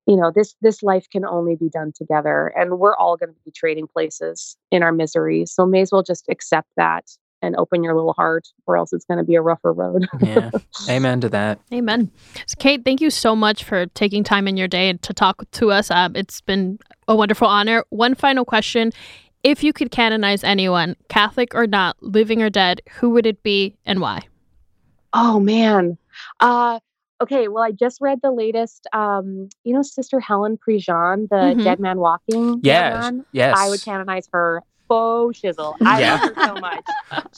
you 0.07 0.17
know 0.17 0.29
this 0.35 0.55
this 0.61 0.83
life 0.83 1.07
can 1.09 1.23
only 1.25 1.55
be 1.55 1.69
done 1.69 1.93
together 1.95 2.53
and 2.55 2.79
we're 2.79 2.95
all 2.97 3.15
going 3.15 3.29
to 3.29 3.39
be 3.45 3.51
trading 3.51 3.87
places 3.87 4.57
in 4.71 4.83
our 4.83 4.91
misery. 4.91 5.45
So 5.45 5.65
may 5.65 5.81
as 5.81 5.91
well 5.93 6.03
just 6.03 6.25
accept 6.29 6.67
that 6.75 7.05
and 7.41 7.55
open 7.55 7.83
your 7.83 7.95
little 7.95 8.13
heart 8.13 8.47
or 8.67 8.77
else 8.77 8.91
it's 8.93 9.05
going 9.05 9.17
to 9.17 9.23
be 9.23 9.35
a 9.35 9.41
rougher 9.41 9.71
road 9.73 10.07
Yeah. 10.21 10.51
Amen 10.89 11.21
to 11.21 11.29
that. 11.29 11.59
Amen. 11.73 12.11
So 12.47 12.55
Kate, 12.59 12.83
thank 12.83 13.01
you 13.01 13.09
so 13.09 13.35
much 13.35 13.63
for 13.63 13.85
taking 13.87 14.23
time 14.23 14.47
in 14.47 14.57
your 14.57 14.67
day 14.67 14.93
to 14.93 15.13
talk 15.13 15.49
to 15.51 15.71
us. 15.71 15.89
Um, 15.91 16.15
it's 16.15 16.41
been 16.41 16.79
a 17.07 17.15
wonderful 17.15 17.47
honor. 17.47 17.83
One 17.89 18.15
final 18.15 18.45
question. 18.45 18.91
If 19.43 19.63
you 19.63 19.71
could 19.71 19.89
canonize 19.91 20.43
anyone, 20.43 20.97
Catholic 21.07 21.55
or 21.55 21.65
not, 21.65 21.95
living 22.01 22.41
or 22.41 22.49
dead, 22.49 22.81
who 22.99 23.11
would 23.11 23.25
it 23.25 23.41
be 23.43 23.75
and 23.85 23.99
why? 24.01 24.21
oh 25.13 25.39
man 25.39 25.97
uh 26.39 26.79
okay 27.19 27.47
well 27.47 27.63
i 27.63 27.71
just 27.71 27.99
read 27.99 28.19
the 28.21 28.29
latest 28.31 28.85
um 28.93 29.49
you 29.63 29.73
know 29.73 29.81
sister 29.81 30.19
helen 30.19 30.55
prejean 30.55 31.27
the 31.29 31.35
Mhm. 31.55 31.63
dead 31.63 31.79
man 31.79 31.97
walking 31.97 32.59
Dead 32.59 32.65
Yes. 32.67 33.03
Man? 33.03 33.25
Yes. 33.31 33.55
i 33.57 33.67
would 33.69 33.81
canonize 33.83 34.27
her 34.33 34.61
faux 34.89 35.39
shizzle 35.39 35.75
i 35.85 36.01
Yeah. 36.01 36.15
love 36.19 36.35
her 36.35 36.45
so 36.47 36.53
much 36.55 36.83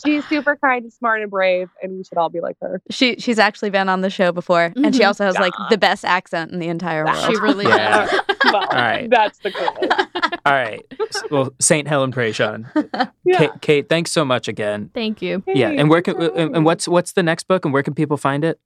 she's 0.04 0.26
super 0.28 0.56
kind 0.64 0.84
and 0.86 0.92
smart 0.94 1.22
and 1.22 1.30
brave 1.30 1.70
and 1.84 1.98
we 1.98 2.04
should 2.04 2.18
all 2.18 2.30
be 2.30 2.40
like 2.40 2.58
her 2.62 2.82
She 2.90 3.18
she's 3.20 3.38
actually 3.38 3.70
been 3.70 3.90
on 3.90 4.02
the 4.02 4.10
show 4.10 4.32
before, 4.32 4.74
and 4.76 4.96
she 4.96 5.02
Mhm. 5.04 5.08
also 5.08 5.26
has 5.26 5.36
like 5.38 5.54
the 5.70 5.78
best 5.78 6.04
accent 6.06 6.52
in 6.52 6.58
the 6.60 6.68
entire 6.70 7.06
world. 7.06 7.18
She 7.26 7.36
really 7.40 7.66
Yeah. 7.66 8.06
does. 8.08 8.22
well 8.54 8.68
right. 8.72 9.08
that's 9.10 9.38
the 9.40 9.52
coolest 9.52 10.40
All 10.46 10.54
right. 10.54 10.84
Well, 11.30 11.54
Saint 11.60 11.88
Helen 11.88 12.12
Prejean. 12.12 12.66
yeah. 13.26 13.38
Kate, 13.38 13.52
Kate, 13.62 13.90
thanks 13.90 14.12
so 14.12 14.26
much 14.26 14.48
again. 14.48 14.90
Thank 14.94 15.22
you. 15.22 15.44
Yeah. 15.46 15.70
And 15.70 15.88
where 15.90 16.02
can 16.02 16.18
no 16.18 16.32
and 16.32 16.56
and 16.56 16.66
what's 16.66 16.88
what's 16.88 17.12
the 17.14 17.22
next 17.22 17.48
book 17.48 17.64
and 17.66 17.74
where 17.74 17.84
can 17.84 17.94
people 17.94 18.18
find 18.18 18.44
it? 18.44 18.60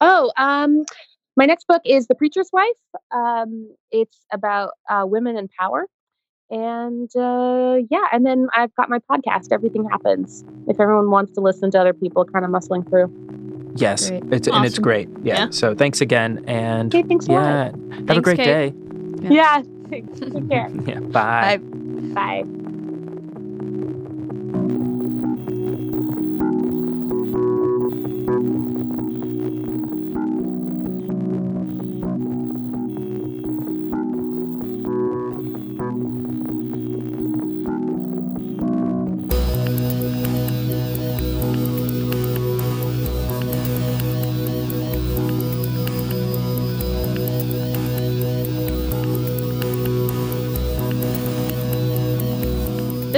Oh, 0.00 0.32
um, 0.38 0.84
my 1.36 1.44
next 1.44 1.66
book 1.66 1.82
is 1.84 2.06
The 2.06 2.14
Preacher's 2.14 2.48
Wife. 2.52 2.70
Um, 3.14 3.70
it's 3.90 4.16
about 4.32 4.70
uh, 4.88 5.04
women 5.06 5.36
in 5.36 5.48
power. 5.58 5.84
And 6.50 7.08
uh, 7.16 7.76
yeah, 7.90 8.06
and 8.12 8.26
then 8.26 8.48
I've 8.56 8.74
got 8.74 8.88
my 8.90 8.98
podcast, 9.10 9.52
Everything 9.52 9.88
Happens. 9.88 10.44
If 10.66 10.80
everyone 10.80 11.10
wants 11.10 11.32
to 11.34 11.40
listen 11.40 11.70
to 11.72 11.80
other 11.80 11.92
people 11.92 12.24
kind 12.24 12.44
of 12.44 12.50
muscling 12.50 12.88
through. 12.88 13.08
Yes. 13.76 14.10
Great. 14.10 14.24
It's 14.32 14.48
and 14.48 14.64
it's 14.64 14.78
great. 14.80 15.08
Yeah. 15.22 15.44
Yeah. 15.44 15.50
So 15.50 15.74
thanks 15.76 16.00
again 16.00 16.42
and 16.48 16.92
Okay, 16.92 17.06
thanks 17.06 17.28
yeah. 17.28 17.70
Have 18.08 18.18
a 18.18 18.20
great 18.20 18.38
Kate. 18.38 18.44
day. 18.44 18.74
Yeah. 19.22 19.30
Yeah. 19.30 19.62
Take 19.90 20.48
care. 20.48 20.68
Yeah. 20.86 20.98
Bye. 21.00 21.58
Bye. 22.14 22.42
Bye. 22.42 22.60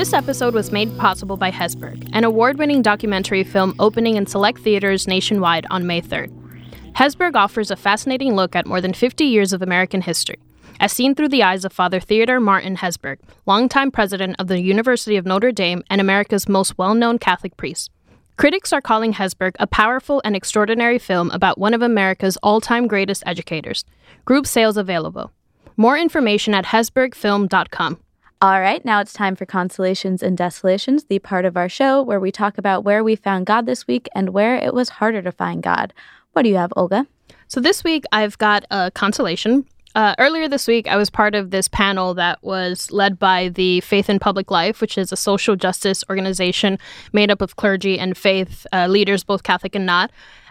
This 0.03 0.13
episode 0.13 0.55
was 0.55 0.73
made 0.73 0.99
possible 0.99 1.37
by 1.37 1.53
Hesburgh, 1.53 2.11
an 2.13 2.25
award 2.25 2.59
winning 2.59 2.83
documentary 2.83 3.45
film 3.45 3.73
opening 3.79 4.17
in 4.17 4.27
select 4.27 4.59
theaters 4.59 5.07
nationwide 5.07 5.65
on 5.71 5.87
May 5.87 6.03
3rd. 6.03 6.33
Hesburgh 6.95 7.37
offers 7.37 7.71
a 7.71 7.77
fascinating 7.77 8.35
look 8.35 8.57
at 8.57 8.67
more 8.67 8.81
than 8.81 8.95
50 8.95 9.23
years 9.23 9.53
of 9.53 9.63
American 9.63 10.01
history, 10.01 10.41
as 10.81 10.91
seen 10.91 11.15
through 11.15 11.29
the 11.29 11.45
eyes 11.45 11.65
of 11.65 11.73
Father 11.73 12.01
Theodore 12.01 12.41
Martin 12.41 12.79
Hesburgh, 12.79 13.21
longtime 13.47 13.93
president 13.93 14.35
of 14.41 14.49
the 14.49 14.61
University 14.61 15.17
of 15.17 15.25
Notre 15.25 15.53
Dame 15.53 15.85
and 15.89 16.01
America's 16.01 16.49
most 16.49 16.77
well 16.77 16.97
known 16.97 17.17
Catholic 17.21 17.57
priest. 17.57 17.89
Critics 18.37 18.73
are 18.73 18.81
calling 18.81 19.13
Hesburgh 19.13 19.55
a 19.61 19.69
powerful 19.69 20.21
and 20.25 20.35
extraordinary 20.35 20.99
film 20.99 21.31
about 21.31 21.59
one 21.59 21.75
of 21.75 21.81
America's 21.81 22.37
all 22.43 22.61
time 22.61 22.89
greatest 22.89 23.23
educators. 23.25 23.85
Group 24.25 24.49
sales 24.49 24.77
available. 24.77 25.31
More 25.77 25.97
information 25.97 26.55
at 26.55 26.65
hesburghfilm.com. 26.65 27.99
All 28.43 28.61
right, 28.61 28.85
now 28.85 29.01
it's 29.01 29.13
time 29.13 29.37
for 29.37 29.47
Consolations 29.47 30.21
and 30.21 30.37
Desolations, 30.37 31.05
the 31.05 31.21
part 31.21 31.45
of 31.45 31.57
our 31.57 31.69
show 31.69 32.03
where 32.03 32.19
we 32.19 32.33
talk 32.33 32.59
about 32.59 32.83
where 32.83 33.05
we 33.05 33.15
found 33.15 33.47
God 33.47 33.67
this 33.67 33.87
week 33.87 34.09
and 34.17 34.31
where 34.31 34.57
it 34.57 34.75
was 34.75 34.89
harder 34.89 35.23
to 35.23 35.31
find 35.31 35.63
God. 35.63 35.95
What 36.33 36.43
do 36.43 36.49
you 36.49 36.57
have, 36.57 36.73
Olga? 36.75 37.07
So 37.47 37.61
this 37.61 37.85
week 37.85 38.03
I've 38.11 38.37
got 38.39 38.65
a 38.73 38.91
consolation. 38.91 39.65
Uh, 39.95 40.17
earlier 40.19 40.49
this 40.49 40.67
week, 40.67 40.89
I 40.89 40.97
was 40.97 41.09
part 41.09 41.37
of 41.37 41.53
this 41.53 41.69
panel 41.69 42.15
that 42.15 42.43
was 42.43 42.91
led 42.91 43.17
by 43.17 43.49
the 43.49 43.81
Faith 43.83 44.11
in 44.11 44.19
Public 44.19 44.51
Life, 44.51 44.81
which 44.81 44.99
is 44.99 45.13
a 45.13 45.17
social 45.17 45.55
justice 45.55 46.03
organization 46.11 46.81
made 47.13 47.31
up 47.31 47.43
of 47.43 47.55
clergy 47.55 47.97
and 47.97 48.19
faith 48.19 48.67
uh, 48.73 48.89
leaders, 48.89 49.23
both 49.23 49.45
Catholic 49.45 49.77
and 49.77 49.87
not. 49.87 50.11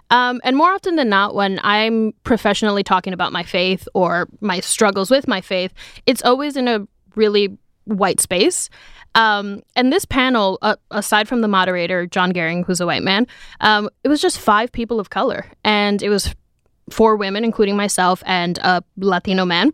Um, 0.09 0.39
and 0.45 0.55
more 0.55 0.71
often 0.71 0.95
than 0.95 1.09
not, 1.09 1.35
when 1.35 1.59
I'm 1.61 2.13
professionally 2.23 2.83
talking 2.83 3.11
about 3.11 3.33
my 3.33 3.43
faith 3.43 3.85
or 3.93 4.29
my 4.39 4.61
struggles 4.61 5.11
with 5.11 5.27
my 5.27 5.41
faith, 5.41 5.73
it's 6.05 6.23
always 6.23 6.55
in 6.55 6.69
a 6.69 6.87
really 7.15 7.57
white 7.85 8.19
space. 8.19 8.69
Um, 9.13 9.61
and 9.75 9.91
this 9.91 10.05
panel, 10.05 10.57
uh, 10.61 10.75
aside 10.91 11.27
from 11.27 11.41
the 11.41 11.47
moderator, 11.47 12.05
John 12.05 12.31
Gehring, 12.31 12.65
who's 12.65 12.79
a 12.79 12.85
white 12.85 13.03
man, 13.03 13.27
um, 13.59 13.89
it 14.03 14.07
was 14.07 14.21
just 14.21 14.39
five 14.39 14.71
people 14.71 14.99
of 14.99 15.09
color. 15.09 15.45
And 15.63 16.01
it 16.01 16.09
was 16.09 16.33
four 16.89 17.15
women, 17.15 17.43
including 17.43 17.75
myself 17.75 18.23
and 18.25 18.57
a 18.59 18.83
Latino 18.97 19.45
man. 19.45 19.71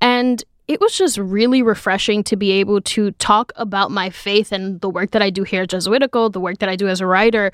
And 0.00 0.42
it 0.66 0.80
was 0.80 0.96
just 0.96 1.18
really 1.18 1.62
refreshing 1.62 2.22
to 2.24 2.36
be 2.36 2.52
able 2.52 2.80
to 2.80 3.10
talk 3.12 3.52
about 3.56 3.90
my 3.90 4.10
faith 4.10 4.50
and 4.52 4.80
the 4.80 4.88
work 4.88 5.10
that 5.10 5.22
I 5.22 5.30
do 5.30 5.42
here 5.42 5.62
at 5.62 5.70
Jesuitical, 5.70 6.30
the 6.30 6.40
work 6.40 6.58
that 6.58 6.68
I 6.68 6.76
do 6.76 6.88
as 6.88 7.00
a 7.00 7.06
writer, 7.06 7.52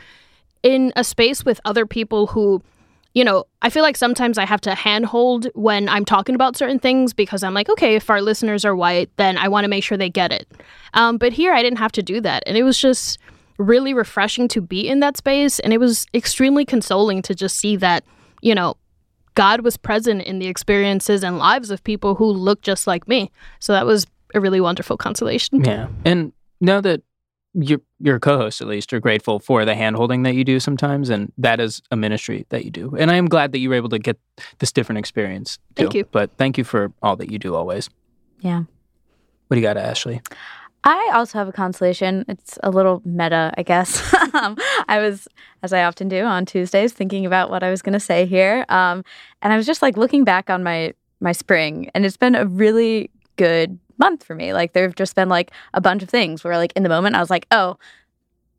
in 0.63 0.93
a 0.95 1.03
space 1.03 1.45
with 1.45 1.61
other 1.65 1.87
people 1.87 2.29
who, 2.29 2.63
you 3.15 3.25
know, 3.25 3.45
I 3.63 3.71
feel 3.71 3.83
like 3.83 3.97
sometimes 3.97 4.39
I 4.39 4.45
have 4.45 4.61
to 4.63 4.75
handhold 4.75 5.49
when 5.55 5.89
I'm 5.89 6.05
talking 6.05 6.35
about 6.35 6.57
certain 6.57 6.79
things 6.79 7.13
because 7.13 7.43
I'm 7.43 7.55
like, 7.55 7.69
okay, 7.69 7.97
if 7.97 8.09
our 8.09 8.23
listeners 8.23 8.65
are 8.65 8.77
white, 8.77 9.11
then 9.17 9.37
I 9.37 9.49
want 9.49 9.65
to 9.65 9.69
make 9.69 9.83
sure 9.83 9.99
they 9.99 10.11
get 10.11 10.33
it. 10.33 10.47
Um, 10.95 11.19
but 11.19 11.33
here 11.33 11.53
I 11.53 11.63
didn't 11.63 11.79
have 11.79 11.93
to 11.93 12.03
do 12.03 12.21
that. 12.21 12.45
And 12.47 12.57
it 12.57 12.63
was 12.63 12.79
just 12.79 13.19
really 13.59 13.93
refreshing 13.95 14.49
to 14.49 14.61
be 14.61 14.89
in 14.89 15.01
that 15.01 15.17
space. 15.17 15.59
And 15.59 15.73
it 15.73 15.79
was 15.79 16.07
extremely 16.15 16.65
consoling 16.65 17.21
to 17.23 17.35
just 17.35 17.57
see 17.57 17.77
that, 17.77 18.05
you 18.43 18.55
know, 18.55 18.77
God 19.35 19.63
was 19.63 19.77
present 19.77 20.23
in 20.23 20.39
the 20.39 20.47
experiences 20.47 21.23
and 21.25 21.39
lives 21.39 21.71
of 21.71 21.83
people 21.85 22.15
who 22.15 22.27
look 22.27 22.63
just 22.63 22.87
like 22.87 23.07
me. 23.09 23.31
So 23.59 23.73
that 23.73 23.87
was 23.87 24.07
a 24.35 24.41
really 24.41 24.61
wonderful 24.61 24.97
consolation. 24.97 25.65
Yeah. 25.65 25.89
And 26.05 26.33
now 26.61 26.81
that 26.81 27.03
you're, 27.55 27.81
you're 28.01 28.19
co-host, 28.19 28.61
at 28.61 28.67
least, 28.67 28.93
you're 28.93 29.01
grateful 29.01 29.39
for 29.39 29.65
the 29.65 29.75
hand-holding 29.75 30.23
that 30.23 30.35
you 30.35 30.45
do 30.45 30.59
sometimes, 30.59 31.11
and 31.11 31.33
that 31.39 31.61
is 31.61 31.83
a 31.91 31.97
ministry 31.97 32.47
that 32.49 32.65
you 32.65 32.71
do. 32.71 32.97
And 32.99 33.11
I 33.11 33.17
am 33.17 33.27
glad 33.27 33.53
that 33.53 33.59
you 33.59 33.69
were 33.69 33.75
able 33.75 33.91
to 33.91 33.99
get 33.99 34.19
this 34.59 34.73
different 34.73 34.99
experience. 34.99 35.57
Too. 35.57 35.85
Thank 35.85 35.95
you. 35.95 36.05
But 36.11 36.31
thank 36.37 36.59
you 36.59 36.65
for 36.65 36.93
all 37.03 37.17
that 37.17 37.31
you 37.31 37.39
do 37.39 37.55
always. 37.55 37.91
Yeah. 38.41 38.65
What 39.49 39.55
do 39.55 39.61
you 39.61 39.67
got, 39.67 39.77
Ashley? 39.77 40.23
I 40.83 41.11
also 41.13 41.39
have 41.39 41.49
a 41.49 41.53
consolation. 41.53 42.25
It's 42.27 42.59
a 42.63 42.71
little 42.71 43.03
meta, 43.05 43.53
I 43.59 43.63
guess. 43.63 44.15
um, 44.35 44.57
I 44.89 44.99
was, 44.99 45.29
as 45.63 45.73
I 45.73 45.83
often 45.85 46.09
do 46.09 46.25
on 46.25 46.47
Tuesdays, 46.47 46.93
thinking 46.93 47.27
about 47.27 47.51
what 47.51 47.63
I 47.63 47.71
was 47.71 47.83
going 47.83 47.93
to 47.93 48.01
say 48.01 48.25
here, 48.25 48.65
um, 48.69 49.05
and 49.43 49.53
I 49.53 49.57
was 49.57 49.67
just 49.67 49.83
like 49.83 49.97
looking 49.97 50.25
back 50.25 50.49
on 50.49 50.63
my 50.63 50.95
my 51.23 51.33
spring, 51.33 51.91
and 51.95 52.07
it's 52.07 52.17
been 52.17 52.35
a 52.35 52.47
really 52.47 53.11
good 53.37 53.79
month 54.01 54.25
for 54.25 54.35
me. 54.35 54.53
Like 54.53 54.73
there've 54.73 54.97
just 54.97 55.15
been 55.15 55.29
like 55.29 55.53
a 55.73 55.81
bunch 55.81 56.03
of 56.03 56.09
things 56.09 56.43
where, 56.43 56.57
like 56.57 56.73
in 56.75 56.83
the 56.83 56.89
moment, 56.89 57.15
I 57.15 57.21
was 57.21 57.31
like, 57.31 57.47
oh. 57.53 57.77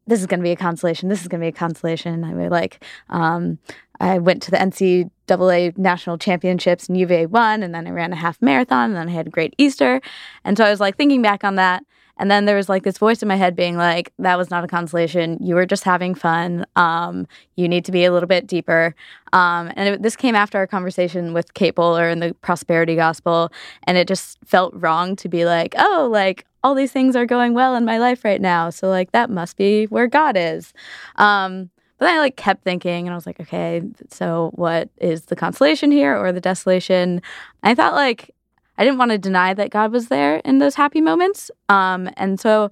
This 0.08 0.20
is 0.20 0.26
going 0.26 0.40
to 0.40 0.44
be 0.44 0.52
a 0.52 0.56
consolation. 0.56 1.10
This 1.10 1.22
is 1.22 1.28
going 1.28 1.40
to 1.40 1.46
be 1.46 1.50
a 1.50 1.52
consolation. 1.52 2.24
I 2.24 2.34
mean, 2.34 2.50
like, 2.50 2.84
um, 3.10 3.60
I 4.00 4.18
went 4.18 4.42
to 4.44 4.52
the 4.52 4.58
NCAA 4.58 5.78
national 5.78 6.18
championships 6.18 6.90
and 6.90 6.98
UVA 6.98 7.28
won, 7.28 7.62
and 7.62 7.74
then 7.74 7.86
I 7.86 7.92
ran 7.92 8.12
a 8.12 8.16
half 8.16 8.42
marathon, 8.42 8.90
and 8.90 8.96
then 8.96 9.10
I 9.10 9.12
had 9.12 9.28
a 9.28 9.30
great 9.30 9.54
Easter. 9.60 10.02
And 10.44 10.58
so 10.58 10.66
I 10.66 10.72
was 10.72 10.80
like 10.80 10.98
thinking 10.98 11.22
back 11.22 11.44
on 11.44 11.56
that. 11.56 11.84
And 12.18 12.30
then 12.30 12.46
there 12.46 12.56
was 12.56 12.70
like 12.70 12.84
this 12.84 12.98
voice 12.98 13.22
in 13.22 13.28
my 13.28 13.36
head 13.36 13.56
being 13.56 13.78
like, 13.78 14.14
that 14.20 14.38
was 14.38 14.50
not 14.50 14.64
a 14.64 14.68
consolation. 14.68 15.38
You 15.42 15.56
were 15.56 15.66
just 15.66 15.84
having 15.84 16.16
fun. 16.16 16.66
Um, 16.76 17.28
you 17.56 17.68
need 17.68 17.86
to 17.86 17.92
be 17.92 18.06
a 18.06 18.12
little 18.12 18.28
bit 18.28 18.48
deeper. 18.48 18.96
Um, 19.34 19.72
and 19.76 19.90
it, 19.90 20.02
this 20.02 20.16
came 20.16 20.36
after 20.36 20.58
our 20.58 20.68
conversation 20.68 21.34
with 21.34 21.54
Kate 21.54 21.76
Bowler 21.76 22.10
and 22.10 22.22
the 22.22 22.34
prosperity 22.36 22.96
gospel. 22.96 23.52
And 23.84 23.98
it 23.98 24.08
just 24.08 24.38
felt 24.46 24.74
wrong 24.76 25.16
to 25.18 25.30
be 25.30 25.46
like, 25.46 25.74
oh, 25.78 26.10
like 26.12 26.46
all 26.64 26.76
these 26.76 26.92
things 26.92 27.16
are 27.16 27.26
going 27.26 27.54
well 27.54 27.76
in 27.76 27.86
my 27.86 27.98
life 27.98 28.24
right 28.24 28.42
now. 28.42 28.70
So 28.70 28.88
like 28.88 29.12
that 29.12 29.30
must 29.30 29.58
be 29.58 29.86
where 29.86 30.08
God 30.08 30.38
is. 30.38 30.74
Um, 31.16 31.70
but 31.98 32.08
then 32.08 32.16
I 32.16 32.20
like 32.20 32.36
kept 32.36 32.64
thinking 32.64 33.06
and 33.06 33.14
I 33.14 33.16
was 33.16 33.28
like, 33.28 33.40
okay, 33.40 33.82
so 34.10 34.52
what 34.56 34.90
is 34.98 35.26
the 35.26 35.36
consolation 35.36 35.92
here 35.92 36.18
or 36.18 36.32
the 36.32 36.42
desolation? 36.42 37.22
I 37.62 37.76
thought 37.76 37.94
like 37.94 38.34
I 38.78 38.84
didn't 38.84 39.00
want 39.00 39.12
to 39.12 39.18
deny 39.18 39.54
that 39.54 39.70
God 39.70 39.92
was 39.92 40.08
there 40.08 40.38
in 40.38 40.60
those 40.60 40.76
happy 40.76 41.02
moments. 41.02 41.52
Um, 41.70 42.10
and 42.18 42.40
so 42.40 42.72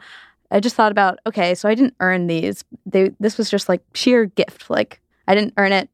I 0.52 0.60
just 0.60 0.76
thought 0.76 0.92
about, 0.92 1.20
okay, 1.28 1.54
so 1.54 1.70
I 1.70 1.76
didn't 1.76 1.96
earn 2.00 2.28
these. 2.28 2.64
They, 2.86 3.12
this 3.20 3.38
was 3.38 3.50
just 3.50 3.70
like 3.70 3.82
sheer 3.94 4.26
gift. 4.26 4.70
Like 4.70 5.02
I 5.28 5.36
didn't 5.36 5.54
earn 5.58 5.72
it, 5.72 5.90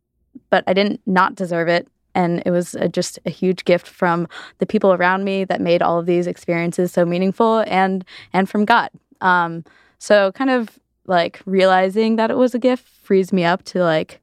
but 0.49 0.63
I 0.67 0.73
didn't 0.73 1.01
not 1.05 1.35
deserve 1.35 1.67
it. 1.67 1.87
And 2.13 2.41
it 2.45 2.51
was 2.51 2.75
a, 2.75 2.87
just 2.87 3.19
a 3.25 3.29
huge 3.29 3.65
gift 3.65 3.87
from 3.87 4.29
the 4.59 4.65
people 4.65 4.93
around 4.93 5.25
me 5.25 5.43
that 5.43 5.59
made 5.59 5.81
all 5.81 5.99
of 5.99 6.05
these 6.05 6.27
experiences 6.27 6.93
so 6.93 7.05
meaningful, 7.05 7.65
and 7.67 8.05
and 8.31 8.49
from 8.49 8.63
God. 8.63 8.89
Um, 9.19 9.65
so 9.99 10.31
kind 10.31 10.49
of 10.49 10.79
like 11.07 11.41
realizing 11.45 12.15
that 12.15 12.31
it 12.31 12.37
was 12.37 12.55
a 12.55 12.59
gift 12.59 12.87
frees 12.87 13.33
me 13.33 13.43
up 13.43 13.63
to 13.63 13.83
like 13.83 14.21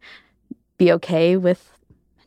be 0.78 0.90
okay 0.92 1.36
with 1.36 1.70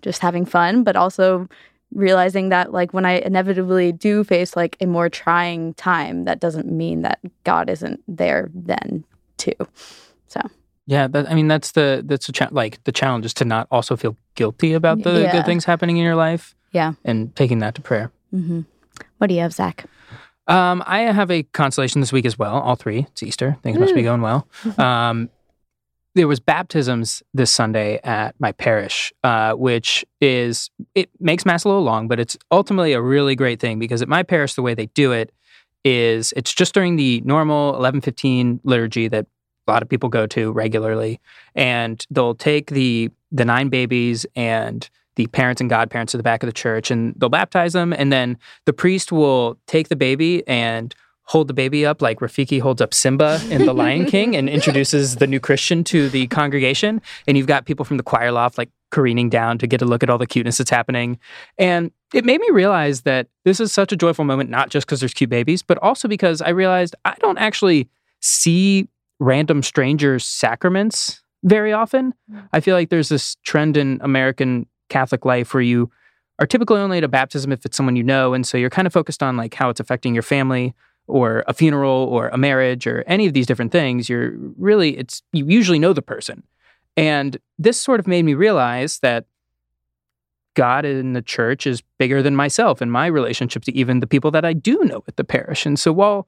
just 0.03 0.21
having 0.21 0.45
fun, 0.45 0.83
but 0.83 0.95
also 0.95 1.49
realizing 1.95 2.49
that 2.49 2.71
like 2.71 2.93
when 2.93 3.05
I 3.05 3.13
inevitably 3.19 3.91
do 3.91 4.23
face 4.23 4.55
like 4.55 4.77
a 4.81 4.85
more 4.85 5.09
trying 5.09 5.73
time, 5.75 6.25
that 6.25 6.39
doesn't 6.39 6.71
mean 6.71 7.01
that 7.01 7.19
God 7.43 7.69
isn't 7.69 8.01
there 8.07 8.49
then 8.53 9.03
too. 9.37 9.53
So 10.27 10.41
yeah, 10.85 11.07
that, 11.07 11.29
I 11.31 11.33
mean 11.33 11.47
that's 11.47 11.71
the 11.71 12.03
that's 12.05 12.29
a 12.29 12.31
cha- 12.31 12.49
like 12.51 12.83
the 12.83 12.91
challenge 12.91 13.25
is 13.25 13.33
to 13.35 13.45
not 13.45 13.67
also 13.71 13.95
feel 13.95 14.15
guilty 14.35 14.73
about 14.73 15.01
the 15.03 15.21
Yeah. 15.21 15.31
good 15.31 15.45
things 15.45 15.65
happening 15.65 15.97
in 15.97 16.03
your 16.03 16.15
life 16.15 16.55
yeah. 16.71 16.93
and 17.03 17.35
taking 17.35 17.59
that 17.59 17.73
to 17.75 17.81
prayer. 17.81 18.11
hmm 18.31 18.61
What 19.17 19.27
do 19.27 19.33
you 19.33 19.41
have, 19.41 19.53
Zach? 19.53 19.85
Um, 20.47 20.83
I 20.85 20.99
have 21.11 21.31
a 21.31 21.41
consolation 21.41 22.01
this 22.01 22.11
week 22.13 22.25
as 22.25 22.37
well. 22.37 22.53
All 22.61 22.75
three. 22.75 23.07
It's 23.11 23.23
Easter. 23.23 23.57
Things 23.63 23.79
must 23.79 23.95
be 23.95 24.03
going 24.03 24.21
well. 24.21 24.47
Um, 24.77 25.29
there 26.15 26.27
was 26.27 26.39
baptisms 26.39 27.21
this 27.33 27.51
Sunday 27.51 27.99
at 28.03 28.35
my 28.39 28.53
parish, 28.53 29.13
uh, 29.23 29.53
which 29.53 30.05
is 30.21 30.69
it 30.95 31.09
makes 31.19 31.45
mass 31.45 31.65
a 31.65 31.67
little 31.67 31.83
long, 31.83 32.07
but 32.07 32.19
it's 32.19 32.37
ultimately 32.51 32.93
a 32.93 33.01
really 33.01 33.35
great 33.35 33.59
thing 33.59 33.77
because 33.77 34.01
at 34.01 34.07
my 34.07 34.23
parish 34.23 34.55
the 34.55 34.61
way 34.61 34.73
they 34.73 34.87
do 34.87 35.11
it 35.11 35.31
is 35.83 36.33
it's 36.35 36.53
just 36.53 36.73
during 36.73 36.95
the 36.95 37.21
normal 37.21 37.75
eleven 37.75 38.01
fifteen 38.01 38.59
liturgy 38.63 39.07
that 39.09 39.27
a 39.67 39.71
lot 39.71 39.83
of 39.83 39.89
people 39.89 40.09
go 40.09 40.25
to 40.27 40.51
regularly, 40.51 41.19
and 41.53 42.05
they'll 42.09 42.35
take 42.35 42.71
the 42.71 43.11
the 43.31 43.45
nine 43.45 43.69
babies 43.69 44.25
and 44.35 44.89
the 45.15 45.27
parents 45.27 45.61
and 45.61 45.69
godparents 45.69 46.11
to 46.11 46.17
the 46.17 46.23
back 46.23 46.43
of 46.43 46.47
the 46.47 46.53
church 46.53 46.91
and 46.91 47.13
they'll 47.17 47.29
baptize 47.29 47.73
them. 47.73 47.93
And 47.93 48.11
then 48.11 48.37
the 48.65 48.73
priest 48.73 49.11
will 49.11 49.57
take 49.65 49.87
the 49.87 49.95
baby 49.95 50.45
and 50.47 50.93
hold 51.25 51.47
the 51.47 51.53
baby 51.53 51.85
up 51.85 52.01
like 52.01 52.19
Rafiki 52.19 52.61
holds 52.61 52.81
up 52.81 52.93
Simba 52.93 53.41
in 53.49 53.65
The 53.65 53.73
Lion 53.73 54.05
King 54.11 54.35
and 54.35 54.47
introduces 54.47 55.15
the 55.15 55.27
new 55.27 55.39
Christian 55.39 55.83
to 55.85 56.07
the 56.07 56.27
congregation. 56.27 57.01
And 57.27 57.35
you've 57.35 57.47
got 57.47 57.65
people 57.65 57.83
from 57.83 57.97
the 57.97 58.03
choir 58.03 58.31
loft 58.31 58.57
like 58.57 58.69
careening 58.91 59.29
down 59.29 59.57
to 59.57 59.67
get 59.67 59.81
a 59.81 59.85
look 59.85 60.03
at 60.03 60.09
all 60.09 60.17
the 60.17 60.27
cuteness 60.27 60.59
that's 60.59 60.69
happening. 60.69 61.19
And 61.57 61.91
it 62.13 62.25
made 62.25 62.39
me 62.39 62.49
realize 62.51 63.01
that 63.01 63.27
this 63.43 63.59
is 63.59 63.73
such 63.73 63.91
a 63.91 63.95
joyful 63.95 64.23
moment, 64.23 64.49
not 64.49 64.69
just 64.69 64.85
because 64.85 64.99
there's 64.99 65.13
cute 65.13 65.29
babies, 65.29 65.63
but 65.63 65.77
also 65.79 66.07
because 66.07 66.41
I 66.41 66.49
realized 66.49 66.95
I 67.05 67.15
don't 67.19 67.39
actually 67.39 67.89
see 68.21 68.87
random 69.19 69.63
strangers' 69.63 70.25
sacraments 70.25 71.23
very 71.43 71.73
often. 71.73 72.13
Mm. 72.31 72.47
I 72.53 72.59
feel 72.59 72.75
like 72.75 72.89
there's 72.89 73.09
this 73.09 73.35
trend 73.43 73.77
in 73.77 73.99
American 74.01 74.67
Catholic 74.89 75.25
life 75.25 75.53
where 75.53 75.63
you 75.63 75.89
are 76.39 76.45
typically 76.45 76.79
only 76.79 76.97
at 76.99 77.03
a 77.03 77.07
baptism 77.07 77.51
if 77.51 77.65
it's 77.65 77.77
someone 77.77 77.95
you 77.95 78.03
know. 78.03 78.33
And 78.33 78.45
so 78.45 78.57
you're 78.57 78.69
kind 78.69 78.85
of 78.85 78.93
focused 78.93 79.23
on 79.23 79.37
like 79.37 79.53
how 79.53 79.69
it's 79.69 79.79
affecting 79.79 80.13
your 80.13 80.23
family 80.23 80.73
or 81.07 81.43
a 81.47 81.53
funeral 81.53 82.07
or 82.11 82.29
a 82.29 82.37
marriage 82.37 82.87
or 82.87 83.03
any 83.07 83.27
of 83.27 83.33
these 83.33 83.45
different 83.45 83.71
things. 83.71 84.09
You're 84.09 84.33
really, 84.57 84.97
it's, 84.97 85.21
you 85.31 85.45
usually 85.47 85.79
know 85.79 85.93
the 85.93 86.01
person. 86.01 86.43
And 86.97 87.37
this 87.59 87.79
sort 87.79 87.99
of 87.99 88.07
made 88.07 88.23
me 88.23 88.33
realize 88.33 88.99
that 88.99 89.25
God 90.55 90.85
in 90.85 91.13
the 91.13 91.21
church 91.21 91.67
is 91.67 91.83
bigger 91.99 92.21
than 92.21 92.35
myself 92.35 92.81
and 92.81 92.91
my 92.91 93.07
relationship 93.07 93.63
to 93.65 93.75
even 93.75 93.99
the 93.99 94.07
people 94.07 94.31
that 94.31 94.45
I 94.45 94.53
do 94.53 94.83
know 94.83 95.03
at 95.07 95.17
the 95.17 95.23
parish. 95.23 95.65
And 95.65 95.77
so 95.77 95.91
while 95.91 96.27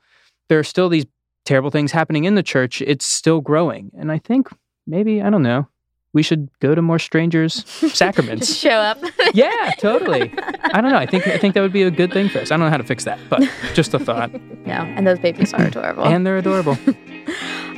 there 0.49 0.59
are 0.59 0.63
still 0.63 0.89
these 0.89 1.05
terrible 1.45 1.71
things 1.71 1.93
happening 1.93 2.25
in 2.25 2.35
the 2.35 2.43
church, 2.43 2.81
it's 2.81 3.05
still 3.05 3.39
growing. 3.39 3.91
And 3.97 4.11
I 4.11 4.19
think 4.19 4.49
maybe, 4.85 5.21
I 5.21 5.29
don't 5.29 5.43
know, 5.43 5.67
we 6.13 6.23
should 6.23 6.49
go 6.59 6.73
to 6.73 6.81
more 6.81 6.99
strangers' 6.99 7.65
sacraments. 7.93 8.47
Just 8.47 8.59
show 8.59 8.69
up. 8.69 8.97
yeah, 9.33 9.71
totally. 9.79 10.33
I 10.73 10.81
don't 10.81 10.91
know. 10.91 10.97
I 10.97 11.05
think 11.05 11.27
I 11.27 11.37
think 11.37 11.53
that 11.53 11.61
would 11.61 11.73
be 11.73 11.83
a 11.83 11.91
good 11.91 12.11
thing 12.11 12.29
for 12.29 12.39
us. 12.39 12.51
I 12.51 12.57
don't 12.57 12.65
know 12.65 12.69
how 12.71 12.77
to 12.77 12.83
fix 12.83 13.03
that, 13.05 13.19
but 13.29 13.47
just 13.73 13.93
a 13.93 13.99
thought. 13.99 14.31
no, 14.65 14.73
and 14.73 15.05
those 15.05 15.19
babies 15.19 15.53
are 15.53 15.65
adorable. 15.65 16.05
And 16.05 16.25
they're 16.25 16.37
adorable. 16.37 16.77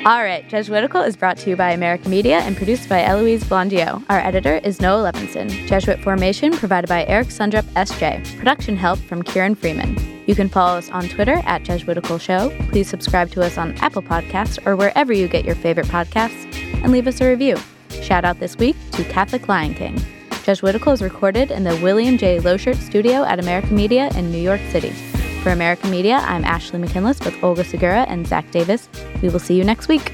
All 0.05 0.23
right, 0.23 0.47
Jesuitical 0.47 1.01
is 1.01 1.17
brought 1.17 1.37
to 1.39 1.49
you 1.49 1.57
by 1.57 1.71
America 1.71 2.07
Media 2.07 2.39
and 2.39 2.55
produced 2.55 2.87
by 2.87 3.03
Eloise 3.03 3.43
Blondiau. 3.43 4.01
Our 4.09 4.19
editor 4.19 4.61
is 4.63 4.79
Noah 4.79 5.11
Levinson. 5.11 5.49
Jesuit 5.67 5.99
formation 6.01 6.53
provided 6.53 6.87
by 6.87 7.03
Eric 7.05 7.27
Sundrup, 7.27 7.63
SJ. 7.73 8.37
Production 8.37 8.77
help 8.77 8.99
from 8.99 9.23
Kieran 9.23 9.55
Freeman. 9.55 9.97
You 10.25 10.35
can 10.35 10.47
follow 10.47 10.77
us 10.77 10.89
on 10.91 11.09
Twitter 11.09 11.41
at 11.45 11.63
Jesuitical 11.63 12.17
Show. 12.17 12.55
Please 12.69 12.87
subscribe 12.87 13.31
to 13.31 13.41
us 13.41 13.57
on 13.57 13.75
Apple 13.79 14.03
Podcasts 14.03 14.65
or 14.65 14.77
wherever 14.77 15.11
you 15.11 15.27
get 15.27 15.43
your 15.43 15.55
favorite 15.55 15.87
podcasts 15.87 16.55
and 16.81 16.91
leave 16.93 17.07
us 17.07 17.19
a 17.19 17.27
review. 17.27 17.57
Shout 18.01 18.25
out 18.25 18.39
this 18.39 18.57
week 18.57 18.75
to 18.91 19.03
Catholic 19.03 19.47
Lion 19.47 19.73
King. 19.73 19.99
Jesuitical 20.43 20.93
is 20.93 21.01
recorded 21.01 21.51
in 21.51 21.63
the 21.63 21.75
William 21.77 22.17
J. 22.17 22.39
Loschert 22.39 22.75
Studio 22.77 23.23
at 23.23 23.39
America 23.39 23.73
Media 23.73 24.09
in 24.15 24.31
New 24.31 24.39
York 24.39 24.61
City. 24.71 24.91
For 25.43 25.51
America 25.51 25.87
Media, 25.87 26.17
I'm 26.17 26.43
Ashley 26.43 26.79
McKinless 26.79 27.19
with 27.23 27.41
Olga 27.43 27.63
Segura 27.63 28.03
and 28.09 28.27
Zach 28.27 28.49
Davis. 28.51 28.89
We 29.21 29.29
will 29.29 29.39
see 29.39 29.55
you 29.55 29.63
next 29.63 29.87
week. 29.87 30.11